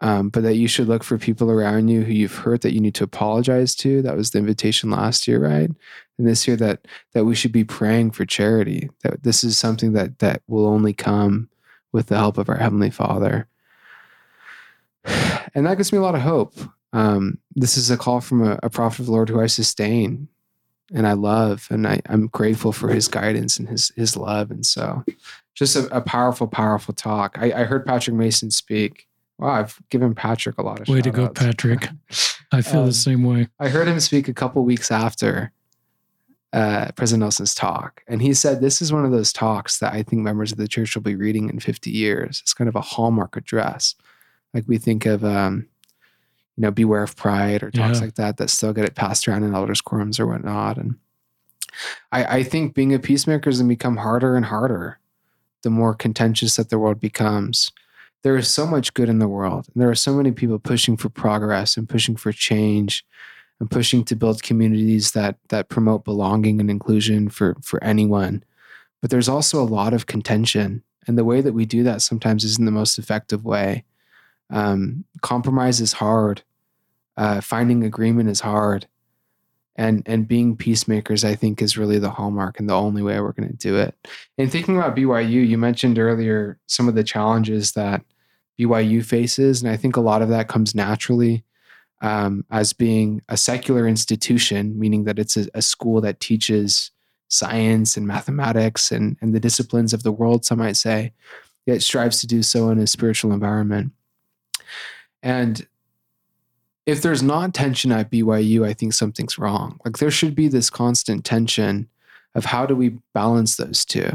[0.00, 2.80] Um, but that you should look for people around you who you've hurt that you
[2.80, 4.00] need to apologize to.
[4.02, 5.70] That was the invitation last year, right?
[6.18, 8.90] And this year that that we should be praying for charity.
[9.02, 11.48] That this is something that that will only come
[11.92, 13.48] with the help of our heavenly Father.
[15.54, 16.54] And that gives me a lot of hope.
[16.92, 20.28] Um, this is a call from a, a prophet of the Lord who I sustain
[20.92, 24.50] and I love, and I, I'm grateful for his guidance and his his love.
[24.50, 25.04] And so,
[25.54, 27.38] just a, a powerful, powerful talk.
[27.38, 29.07] I, I heard Patrick Mason speak
[29.38, 31.40] Wow, I've given Patrick a lot of way to go, outs.
[31.40, 31.88] Patrick.
[32.52, 33.48] I feel um, the same way.
[33.60, 35.52] I heard him speak a couple weeks after
[36.52, 40.02] uh, President Nelson's talk, and he said this is one of those talks that I
[40.02, 42.40] think members of the church will be reading in 50 years.
[42.42, 43.94] It's kind of a hallmark address,
[44.54, 45.68] like we think of, um,
[46.56, 48.06] you know, beware of pride or talks yeah.
[48.06, 50.78] like that that still get it passed around in elders' quorums or whatnot.
[50.78, 50.96] And
[52.10, 54.98] I, I think being a peacemaker is going to become harder and harder
[55.62, 57.70] the more contentious that the world becomes
[58.22, 59.68] there is so much good in the world.
[59.72, 63.04] And there are so many people pushing for progress and pushing for change
[63.60, 68.44] and pushing to build communities that that promote belonging and inclusion for for anyone.
[69.00, 70.82] But there's also a lot of contention.
[71.06, 73.84] And the way that we do that sometimes isn't the most effective way.
[74.50, 76.42] Um, compromise is hard.
[77.16, 78.86] Uh, finding agreement is hard.
[79.78, 83.32] And, and being peacemakers, I think, is really the hallmark and the only way we're
[83.32, 83.94] going to do it.
[84.36, 88.02] And thinking about BYU, you mentioned earlier some of the challenges that
[88.58, 89.62] BYU faces.
[89.62, 91.44] And I think a lot of that comes naturally
[92.00, 96.90] um, as being a secular institution, meaning that it's a, a, school that teaches
[97.28, 101.12] science and mathematics and, and the disciplines of the world, some might say,
[101.66, 103.92] yet strives to do so in a spiritual environment.
[105.22, 105.66] And
[106.88, 109.78] if there's not tension at BYU, I think something's wrong.
[109.84, 111.88] Like there should be this constant tension
[112.34, 114.10] of how do we balance those two?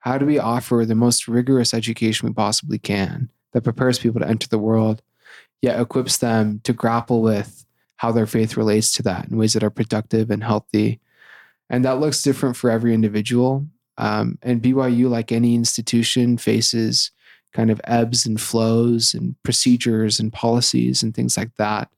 [0.00, 3.30] How do we offer the most rigorous education we possibly can?
[3.56, 5.00] that prepares people to enter the world,
[5.62, 7.64] yet equips them to grapple with
[7.96, 11.00] how their faith relates to that in ways that are productive and healthy.
[11.70, 13.66] And that looks different for every individual.
[13.96, 17.12] Um, and BYU, like any institution, faces
[17.54, 21.88] kind of ebbs and flows and procedures and policies and things like that.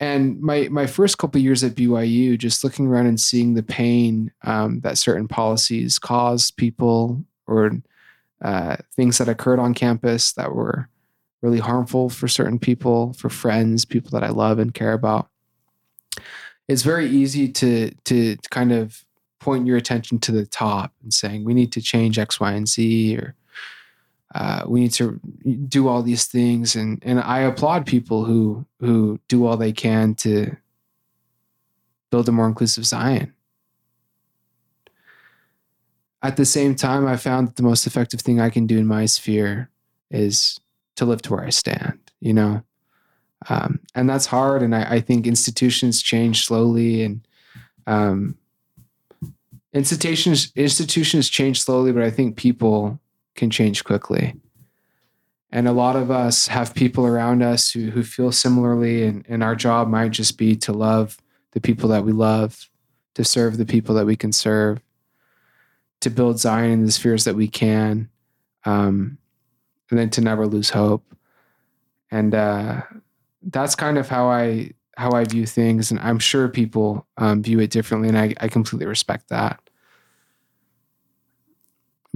[0.00, 4.30] And my my first couple years at BYU, just looking around and seeing the pain
[4.44, 7.72] um, that certain policies caused people, or
[8.42, 10.88] uh, things that occurred on campus that were
[11.42, 15.28] really harmful for certain people, for friends, people that I love and care about.
[16.68, 19.04] It's very easy to to kind of
[19.40, 22.68] point your attention to the top and saying we need to change X, Y, and
[22.68, 23.34] Z, or
[24.34, 25.18] uh, we need to
[25.68, 26.76] do all these things.
[26.76, 30.56] And and I applaud people who who do all they can to
[32.10, 33.34] build a more inclusive Zion
[36.22, 38.86] at the same time, I found that the most effective thing I can do in
[38.86, 39.70] my sphere
[40.10, 40.58] is
[40.96, 42.62] to live to where I stand, you know?
[43.48, 44.62] Um, and that's hard.
[44.62, 47.26] And I, I, think institutions change slowly and
[47.86, 48.36] um,
[49.72, 52.98] institutions, institutions change slowly, but I think people
[53.38, 54.34] can change quickly.
[55.50, 59.42] And a lot of us have people around us who, who feel similarly, and, and
[59.42, 61.16] our job might just be to love
[61.52, 62.68] the people that we love,
[63.14, 64.82] to serve the people that we can serve,
[66.00, 68.10] to build Zion in the spheres that we can,
[68.66, 69.16] um,
[69.88, 71.14] and then to never lose hope.
[72.10, 72.82] And uh,
[73.42, 77.60] that's kind of how I how I view things, and I'm sure people um, view
[77.60, 79.60] it differently, and I, I completely respect that.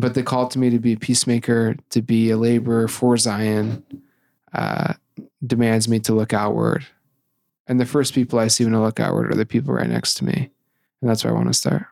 [0.02, 3.84] But the call to me to be a peacemaker, to be a laborer for Zion,
[4.52, 4.94] uh,
[5.46, 6.84] demands me to look outward.
[7.68, 10.14] And the first people I see when I look outward are the people right next
[10.14, 10.50] to me.
[11.00, 11.84] And that's where I want to start.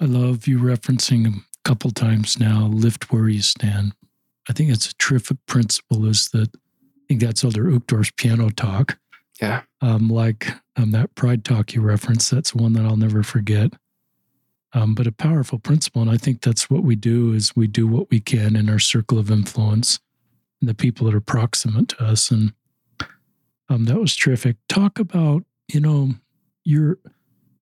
[0.00, 3.92] I love you referencing a couple times now, lift where you stand.
[4.48, 8.98] I think it's a terrific principle is that I think that's Elder Uchtdorf's piano talk.
[9.40, 9.64] Yeah.
[9.82, 13.74] Um, like um, that pride talk you referenced, that's one that I'll never forget.
[14.76, 16.02] Um, but a powerful principle.
[16.02, 18.78] And I think that's what we do is we do what we can in our
[18.78, 20.00] circle of influence
[20.60, 22.30] and the people that are proximate to us.
[22.30, 22.52] And
[23.70, 24.56] um, that was terrific.
[24.68, 26.10] Talk about, you know,
[26.62, 26.98] you're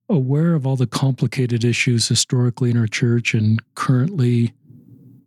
[0.08, 4.52] aware of all the complicated issues historically in our church and currently,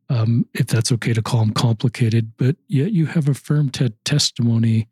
[0.09, 3.93] um, if that's okay to call them complicated, but yet you have a firm te-
[4.03, 4.89] testimony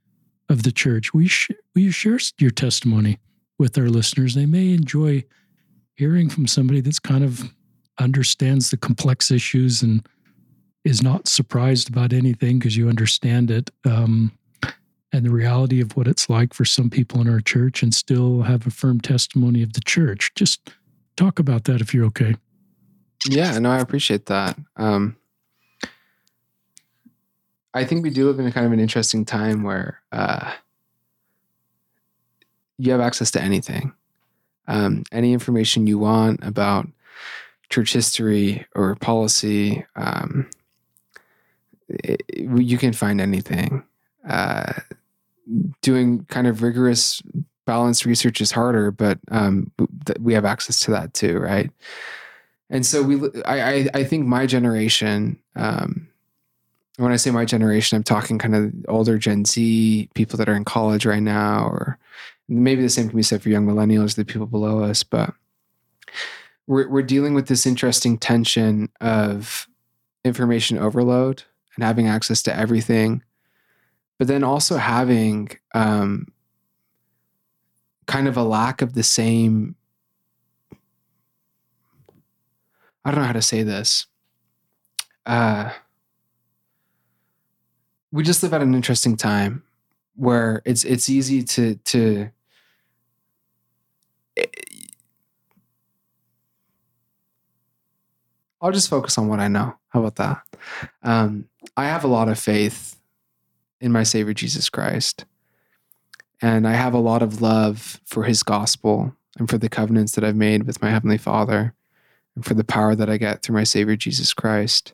[0.48, 1.14] of the church.
[1.14, 3.20] We sh- will you share your testimony
[3.60, 4.34] with our listeners?
[4.34, 5.26] They may enjoy
[5.96, 7.52] hearing from somebody that's kind of
[8.00, 10.08] understands the complex issues and
[10.84, 13.72] is not surprised about anything because you understand it.
[13.86, 14.38] Um,
[15.12, 18.42] and the reality of what it's like for some people in our church and still
[18.42, 20.32] have a firm testimony of the church.
[20.36, 20.70] Just
[21.16, 22.36] talk about that if you're okay.
[23.28, 24.58] Yeah, no, I appreciate that.
[24.76, 25.16] Um,
[27.74, 30.54] I think we do live in a kind of an interesting time where uh,
[32.78, 33.94] you have access to anything,
[34.68, 36.88] um, any information you want about
[37.70, 39.86] church history or policy.
[39.96, 40.50] Um,
[41.90, 43.84] it, you can find anything.
[44.28, 44.74] Uh,
[45.82, 47.22] doing kind of rigorous,
[47.66, 49.72] balanced research is harder, but um,
[50.20, 51.70] we have access to that too, right?
[52.70, 55.40] And so we, I, I, I think my generation.
[55.56, 56.08] Um,
[56.98, 60.56] when I say my generation, I'm talking kind of older Gen Z, people that are
[60.56, 62.00] in college right now, or
[62.48, 65.04] maybe the same can be said for young millennials, the people below us.
[65.04, 65.34] But
[66.68, 69.68] we're, we're dealing with this interesting tension of
[70.24, 71.44] information overload
[71.76, 73.24] and having access to everything,
[74.18, 76.28] but then also having um,
[78.08, 79.76] kind of a lack of the same.
[83.04, 84.08] I don't know how to say this.
[85.26, 85.72] Uh,
[88.12, 89.64] we just live at an interesting time
[90.16, 92.30] where it's it's easy to to
[98.62, 99.76] I'll just focus on what I know.
[99.90, 100.42] How about that?
[101.04, 101.48] Um,
[101.78, 102.96] I have a lot of faith
[103.80, 105.26] in my Savior Jesus Christ.
[106.42, 110.24] And I have a lot of love for his gospel and for the covenants that
[110.24, 111.74] I've made with my Heavenly Father
[112.36, 114.94] and for the power that I get through my Savior Jesus Christ.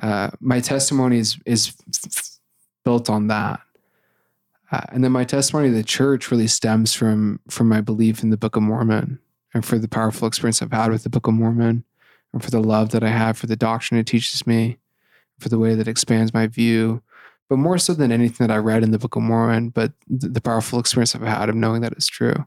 [0.00, 1.74] Uh, my testimony is, is
[2.84, 3.60] built on that.
[4.76, 8.28] Uh, and then my testimony to the church really stems from, from my belief in
[8.28, 9.18] the Book of Mormon
[9.54, 11.82] and for the powerful experience I've had with the Book of Mormon
[12.34, 14.76] and for the love that I have for the doctrine it teaches me,
[15.38, 17.02] for the way that expands my view,
[17.48, 20.28] but more so than anything that I read in the Book of Mormon, but the,
[20.28, 22.46] the powerful experience I've had of knowing that it's true.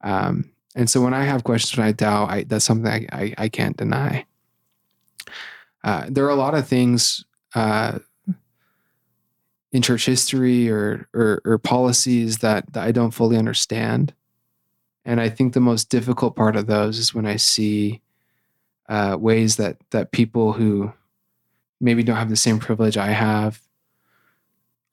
[0.00, 3.34] Um, and so when I have questions, when I doubt, I, that's something I, I,
[3.38, 4.26] I can't deny.
[5.84, 7.24] Uh, there are a lot of things
[7.54, 8.00] uh,
[9.76, 14.14] in church history or, or, or policies that, that I don't fully understand.
[15.04, 18.00] And I think the most difficult part of those is when I see
[18.88, 20.92] uh, ways that that people who
[21.78, 23.60] maybe don't have the same privilege I have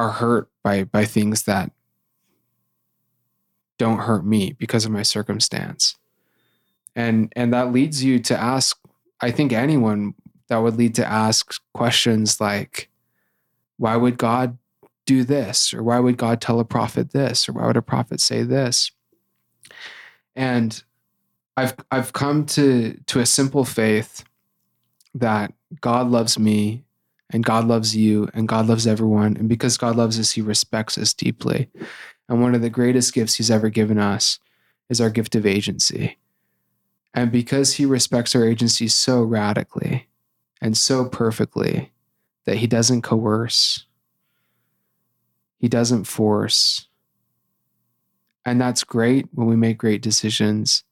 [0.01, 1.71] are hurt by by things that
[3.77, 5.95] don't hurt me because of my circumstance
[6.95, 8.77] and and that leads you to ask
[9.19, 10.13] i think anyone
[10.47, 12.89] that would lead to ask questions like
[13.77, 14.57] why would god
[15.05, 18.19] do this or why would god tell a prophet this or why would a prophet
[18.19, 18.91] say this
[20.35, 20.83] and
[21.57, 24.23] i've i've come to to a simple faith
[25.13, 26.83] that god loves me
[27.33, 29.35] and God loves you and God loves everyone.
[29.35, 31.69] And because God loves us, He respects us deeply.
[32.29, 34.39] And one of the greatest gifts He's ever given us
[34.89, 36.17] is our gift of agency.
[37.13, 40.07] And because He respects our agency so radically
[40.61, 41.91] and so perfectly
[42.45, 43.85] that He doesn't coerce,
[45.63, 46.89] He doesn't force.
[48.43, 50.83] And that's great when we make great decisions.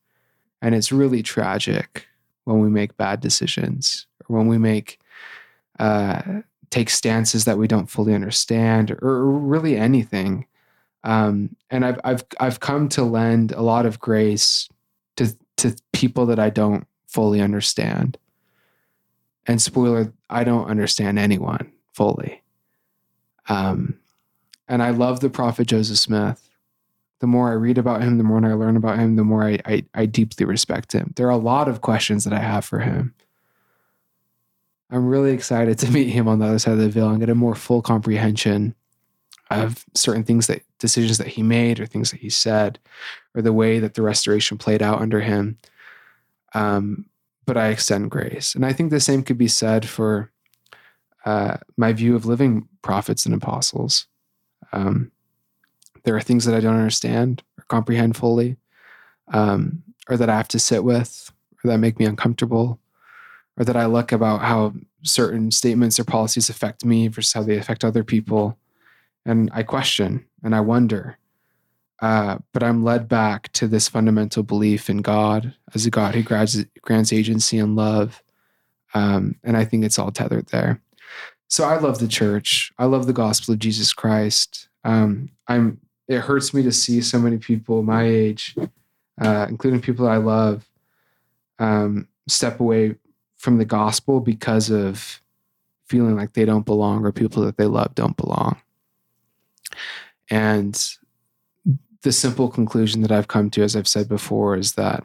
[0.61, 2.07] And it's really tragic
[2.45, 4.97] when we make bad decisions or when we make
[5.77, 6.21] uh,
[6.69, 10.45] take stances that we don't fully understand, or, or really anything.
[11.03, 14.69] Um, and I've I've I've come to lend a lot of grace
[15.17, 18.17] to to people that I don't fully understand.
[19.47, 22.41] And spoiler, I don't understand anyone fully.
[23.49, 23.97] Um,
[24.71, 26.49] and I love the prophet Joseph Smith.
[27.19, 29.59] The more I read about him, the more I learn about him, the more I,
[29.65, 31.11] I, I deeply respect him.
[31.17, 33.13] There are a lot of questions that I have for him.
[34.89, 37.29] I'm really excited to meet him on the other side of the veil and get
[37.29, 38.73] a more full comprehension
[39.51, 42.79] of certain things that decisions that he made or things that he said
[43.35, 45.57] or the way that the restoration played out under him.
[46.53, 47.05] Um,
[47.45, 48.55] but I extend grace.
[48.55, 50.31] And I think the same could be said for
[51.25, 54.07] uh, my view of living prophets and apostles.
[54.71, 55.11] Um,
[56.03, 58.57] there are things that I don't understand or comprehend fully,
[59.33, 61.31] um, or that I have to sit with,
[61.63, 62.79] or that make me uncomfortable
[63.57, 64.73] or that I look about how
[65.03, 68.57] certain statements or policies affect me versus how they affect other people.
[69.25, 71.17] And I question and I wonder.
[72.01, 76.23] Uh, but I'm led back to this fundamental belief in God as a God who
[76.23, 78.23] grants, grants agency and love.
[78.95, 80.81] Um, and I think it's all tethered there.
[81.51, 82.71] So I love the church.
[82.77, 84.69] I love the gospel of Jesus Christ.
[84.85, 85.81] Um, I'm.
[86.07, 88.55] It hurts me to see so many people my age,
[89.21, 90.65] uh, including people I love,
[91.59, 92.95] um, step away
[93.37, 95.21] from the gospel because of
[95.85, 98.57] feeling like they don't belong or people that they love don't belong.
[100.29, 100.97] And
[102.01, 105.03] the simple conclusion that I've come to, as I've said before, is that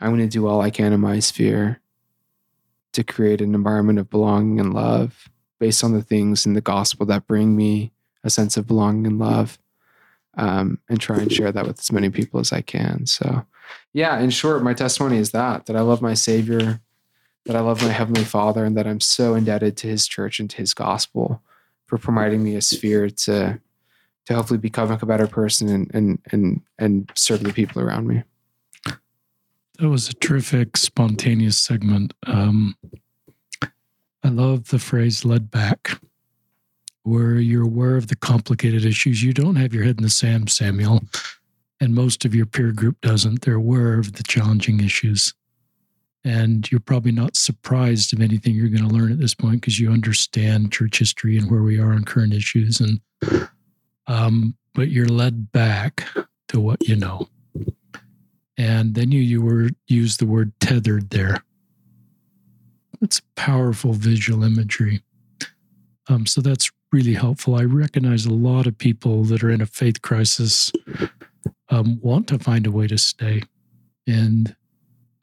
[0.00, 1.80] I'm going to do all I can in my sphere
[2.92, 5.28] to create an environment of belonging and love
[5.58, 9.18] based on the things in the gospel that bring me a sense of belonging and
[9.18, 9.58] love,
[10.36, 13.06] um, and try and share that with as many people as I can.
[13.06, 13.44] So,
[13.92, 16.80] yeah, in short, my testimony is that that I love my Savior,
[17.46, 20.50] that I love my Heavenly Father, and that I'm so indebted to His church and
[20.50, 21.42] to His gospel
[21.86, 23.60] for providing me a sphere to
[24.26, 28.22] to hopefully become a better person and and and and serve the people around me.
[29.78, 32.14] That was a terrific, spontaneous segment.
[32.26, 32.76] Um,
[34.24, 36.00] I love the phrase led back,
[37.02, 39.22] where you're aware of the complicated issues.
[39.22, 41.02] You don't have your head in the sand, Samuel,
[41.78, 43.42] and most of your peer group doesn't.
[43.42, 45.34] They're aware of the challenging issues.
[46.24, 49.78] And you're probably not surprised of anything you're going to learn at this point because
[49.78, 52.80] you understand church history and where we are on current issues.
[52.80, 53.00] And
[54.06, 56.08] um, but you're led back
[56.48, 57.28] to what you know.
[58.56, 61.43] And then you you were use the word tethered there.
[63.04, 65.02] It's powerful visual imagery.
[66.08, 67.54] Um, so that's really helpful.
[67.54, 70.72] I recognize a lot of people that are in a faith crisis
[71.68, 73.42] um, want to find a way to stay.
[74.06, 74.56] And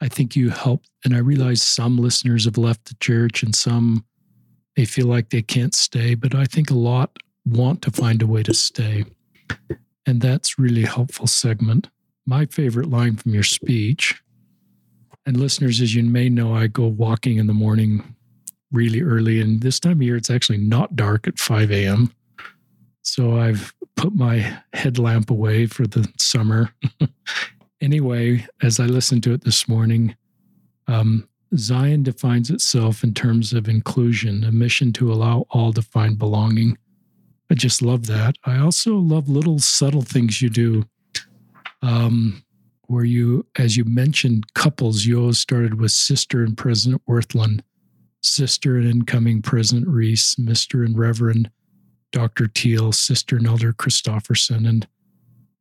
[0.00, 0.84] I think you help.
[1.04, 4.04] And I realize some listeners have left the church and some
[4.76, 8.26] they feel like they can't stay, but I think a lot want to find a
[8.26, 9.04] way to stay.
[10.06, 11.90] And that's really helpful segment.
[12.26, 14.21] My favorite line from your speech,
[15.26, 18.16] and listeners, as you may know, I go walking in the morning
[18.72, 19.40] really early.
[19.40, 22.12] And this time of year, it's actually not dark at 5 a.m.
[23.02, 26.70] So I've put my headlamp away for the summer.
[27.80, 30.16] anyway, as I listened to it this morning,
[30.88, 36.18] um, Zion defines itself in terms of inclusion, a mission to allow all to find
[36.18, 36.78] belonging.
[37.50, 38.36] I just love that.
[38.44, 40.84] I also love little subtle things you do.
[41.82, 42.42] Um,
[42.92, 47.62] where you, as you mentioned, couples, you always started with Sister and President Worthen,
[48.20, 50.84] Sister and incoming President Reese, Mr.
[50.84, 51.50] and Reverend
[52.12, 52.46] Dr.
[52.46, 54.86] Teal, Sister and Elder Christofferson, and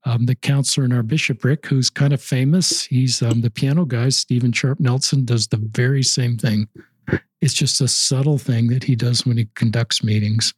[0.03, 2.83] um, the counselor in our bishopric, who's kind of famous.
[2.83, 6.67] He's um, the piano guy, Steven Sharp Nelson, does the very same thing.
[7.39, 10.53] It's just a subtle thing that he does when he conducts meetings.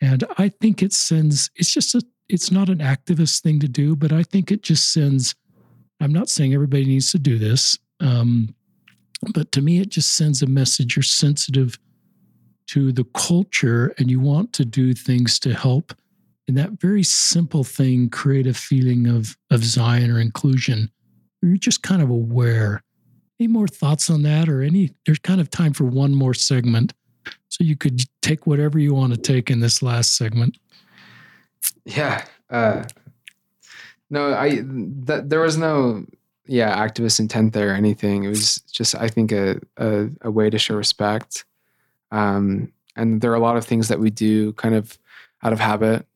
[0.00, 3.94] And I think it sends, it's just a, it's not an activist thing to do,
[3.94, 5.34] but I think it just sends,
[6.02, 8.54] I'm not saying everybody needs to do this, um,
[9.32, 10.96] but to me, it just sends a message.
[10.96, 11.78] You're sensitive
[12.66, 15.94] to the culture and you want to do things to help
[16.48, 20.90] in that very simple thing create a feeling of, of Zion or inclusion.
[21.40, 22.82] You're just kind of aware.
[23.38, 26.94] Any more thoughts on that or any, there's kind of time for one more segment
[27.48, 30.58] so you could take whatever you want to take in this last segment.
[31.84, 32.24] Yeah.
[32.50, 32.84] Uh,
[34.12, 34.60] no, I
[35.06, 36.04] that there was no
[36.46, 38.24] yeah activist intent there or anything.
[38.24, 41.46] It was just I think a a, a way to show respect.
[42.10, 44.98] Um, and there are a lot of things that we do kind of
[45.42, 46.06] out of habit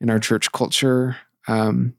[0.00, 1.16] in our church culture,
[1.48, 1.94] um,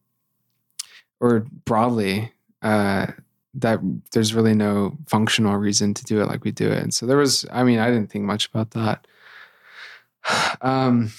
[1.20, 2.32] or broadly.
[2.62, 3.08] Uh,
[3.56, 3.80] that
[4.14, 6.82] there's really no functional reason to do it like we do it.
[6.82, 9.06] And so there was, I mean, I didn't think much about that.
[10.62, 11.12] Um,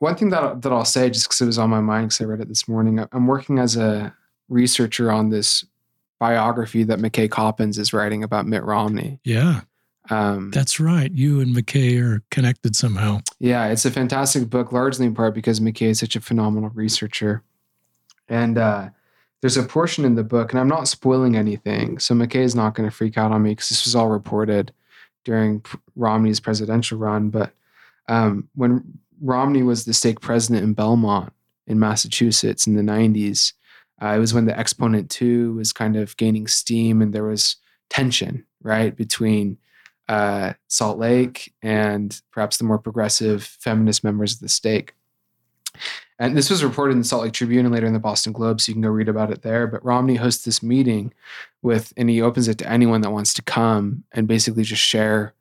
[0.00, 2.24] one thing that, that I'll say, just because it was on my mind, because I
[2.24, 4.14] read it this morning, I'm working as a
[4.48, 5.64] researcher on this
[6.18, 9.20] biography that McKay Coppins is writing about Mitt Romney.
[9.24, 9.60] Yeah.
[10.08, 11.12] Um, That's right.
[11.12, 13.20] You and McKay are connected somehow.
[13.38, 17.42] Yeah, it's a fantastic book, largely in part because McKay is such a phenomenal researcher.
[18.26, 18.88] And uh,
[19.42, 22.74] there's a portion in the book, and I'm not spoiling anything, so McKay is not
[22.74, 24.72] going to freak out on me because this was all reported
[25.24, 25.62] during
[25.94, 27.28] Romney's presidential run.
[27.28, 27.52] But
[28.08, 31.32] um, when Romney was the stake president in Belmont
[31.66, 33.52] in Massachusetts in the 90s,
[34.02, 37.56] uh, it was when the Exponent 2 was kind of gaining steam and there was
[37.90, 39.58] tension, right, between
[40.08, 44.94] uh, Salt Lake and perhaps the more progressive feminist members of the stake.
[46.18, 48.60] And this was reported in the Salt Lake Tribune and later in the Boston Globe,
[48.60, 49.66] so you can go read about it there.
[49.66, 51.14] But Romney hosts this meeting
[51.62, 55.34] with, and he opens it to anyone that wants to come and basically just share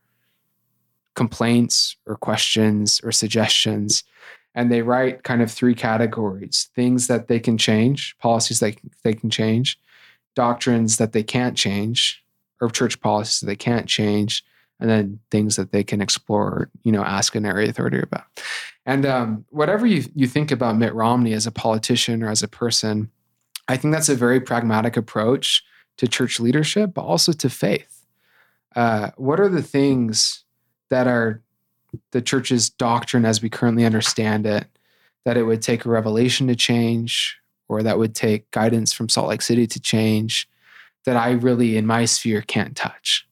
[1.19, 4.05] complaints or questions or suggestions.
[4.55, 9.13] And they write kind of three categories things that they can change, policies that they
[9.13, 9.77] can change,
[10.33, 12.23] doctrines that they can't change,
[12.61, 14.45] or church policies that they can't change,
[14.79, 18.23] and then things that they can explore, you know, ask an area authority about.
[18.85, 22.47] And um, whatever you, you think about Mitt Romney as a politician or as a
[22.47, 23.11] person,
[23.67, 25.63] I think that's a very pragmatic approach
[25.97, 28.05] to church leadership, but also to faith.
[28.73, 30.45] Uh, what are the things
[30.89, 31.41] that are
[32.11, 34.67] the church's doctrine as we currently understand it
[35.25, 37.37] that it would take a revelation to change
[37.67, 40.49] or that would take guidance from Salt Lake City to change
[41.05, 43.27] that I really, in my sphere, can't touch?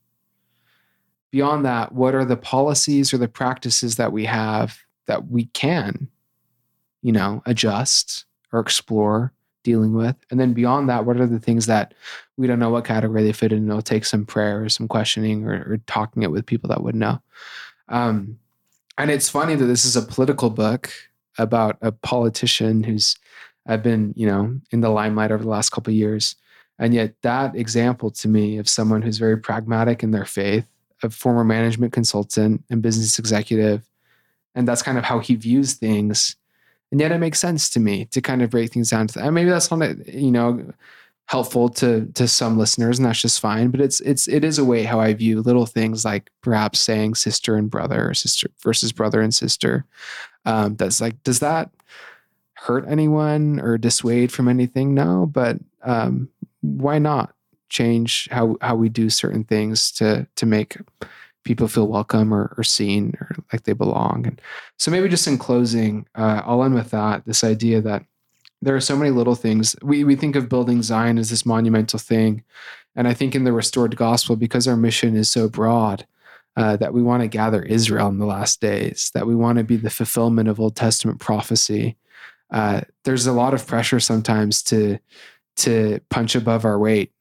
[1.32, 6.08] beyond that, what are the policies or the practices that we have that we can,
[7.02, 9.34] you know, adjust or explore
[9.68, 10.16] dealing with?
[10.32, 11.94] And then beyond that, what are the things that
[12.38, 13.68] we don't know what category they fit in?
[13.68, 16.96] It'll take some prayer or some questioning or, or talking it with people that would
[16.96, 17.22] know.
[17.90, 18.40] Um,
[18.98, 20.90] and it's funny that this is a political book
[21.38, 23.18] about a politician who's
[23.66, 26.38] I've been, you know, in the limelight over the last couple of years.
[26.80, 30.66] And yet that example to me of someone who's very pragmatic in their faith,
[31.04, 33.84] a former management consultant and business executive,
[34.56, 36.37] and that's kind of how he views things.
[36.92, 39.26] And yet it makes sense to me to kind of break things down to that.
[39.26, 40.74] And maybe that's not, you know,
[41.28, 43.70] helpful to to some listeners, and that's just fine.
[43.70, 47.16] But it's it's it is a way how I view little things like perhaps saying
[47.16, 49.86] sister and brother or sister versus brother and sister.
[50.46, 51.70] Um, that's like, does that
[52.54, 54.94] hurt anyone or dissuade from anything?
[54.94, 56.30] No, but um,
[56.62, 57.34] why not
[57.70, 60.78] change how how we do certain things to to make
[61.48, 64.28] people feel welcome or, or seen or like they belong?
[64.28, 64.42] And
[64.78, 68.04] so maybe just in closing, uh, I'll end with that this idea that
[68.62, 69.76] there are so many little things.
[69.82, 72.44] We we think of building Zion as this monumental thing,
[72.96, 76.06] and I think in the restored gospel, because our mission is so broad,
[76.58, 79.64] uh, that we want to gather Israel in the last days, that we want to
[79.64, 81.96] be the fulfillment of Old Testament prophecy.
[82.50, 84.98] Uh, there's a lot of pressure sometimes to
[85.58, 87.12] to punch above our weight,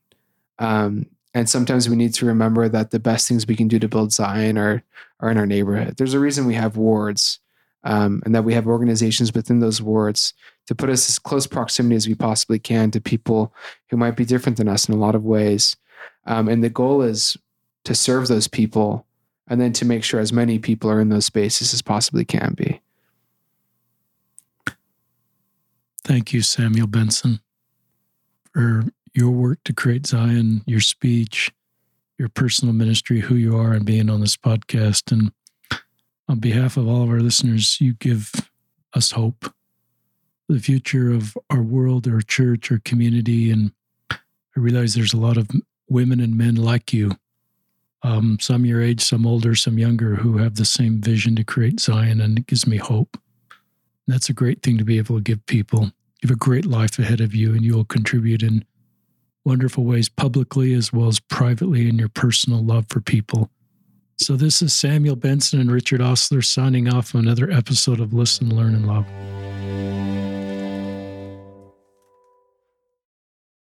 [0.59, 1.07] um,
[1.37, 4.11] and sometimes we need to remember that the best things we can do to build
[4.11, 4.83] Zion are
[5.21, 5.99] are in our neighborhood.
[5.99, 7.41] There's a reason we have wards
[7.85, 10.33] um, and that we have organizations within those wards
[10.67, 13.53] to put us as close proximity as we possibly can to people
[13.91, 15.77] who might be different than us in a lot of ways.
[16.25, 17.37] Um, and the goal is
[17.85, 19.07] to serve those people
[19.47, 22.55] and then to make sure as many people are in those spaces as possibly can
[22.55, 22.81] be.
[26.03, 27.41] Thank you, Samuel Benson,
[28.55, 28.85] for
[29.17, 31.51] your work to create Zion, your speech,
[32.19, 35.11] your personal ministry, who you are, and being on this podcast.
[35.11, 35.33] And
[36.29, 38.33] on behalf of all of our listeners, you give
[38.95, 39.53] us hope
[40.49, 43.51] the future of our world, our church, our community.
[43.51, 43.73] And
[44.11, 44.17] I
[44.55, 45.49] realize there's a lot of
[45.89, 47.13] women and men like you,
[48.03, 51.81] um, some your age, some older, some younger, who have the same vision to create
[51.81, 52.21] Zion.
[52.21, 53.19] And it gives me hope.
[54.07, 55.91] And that's a great thing to be able to give people.
[56.23, 58.65] You have a great life ahead of you, and you will contribute in
[59.47, 63.49] wonderful ways publicly as well as privately in your personal love for people.
[64.19, 68.55] So, this is Samuel Benson and Richard Ostler signing off on another episode of Listen,
[68.55, 69.07] Learn, and Love.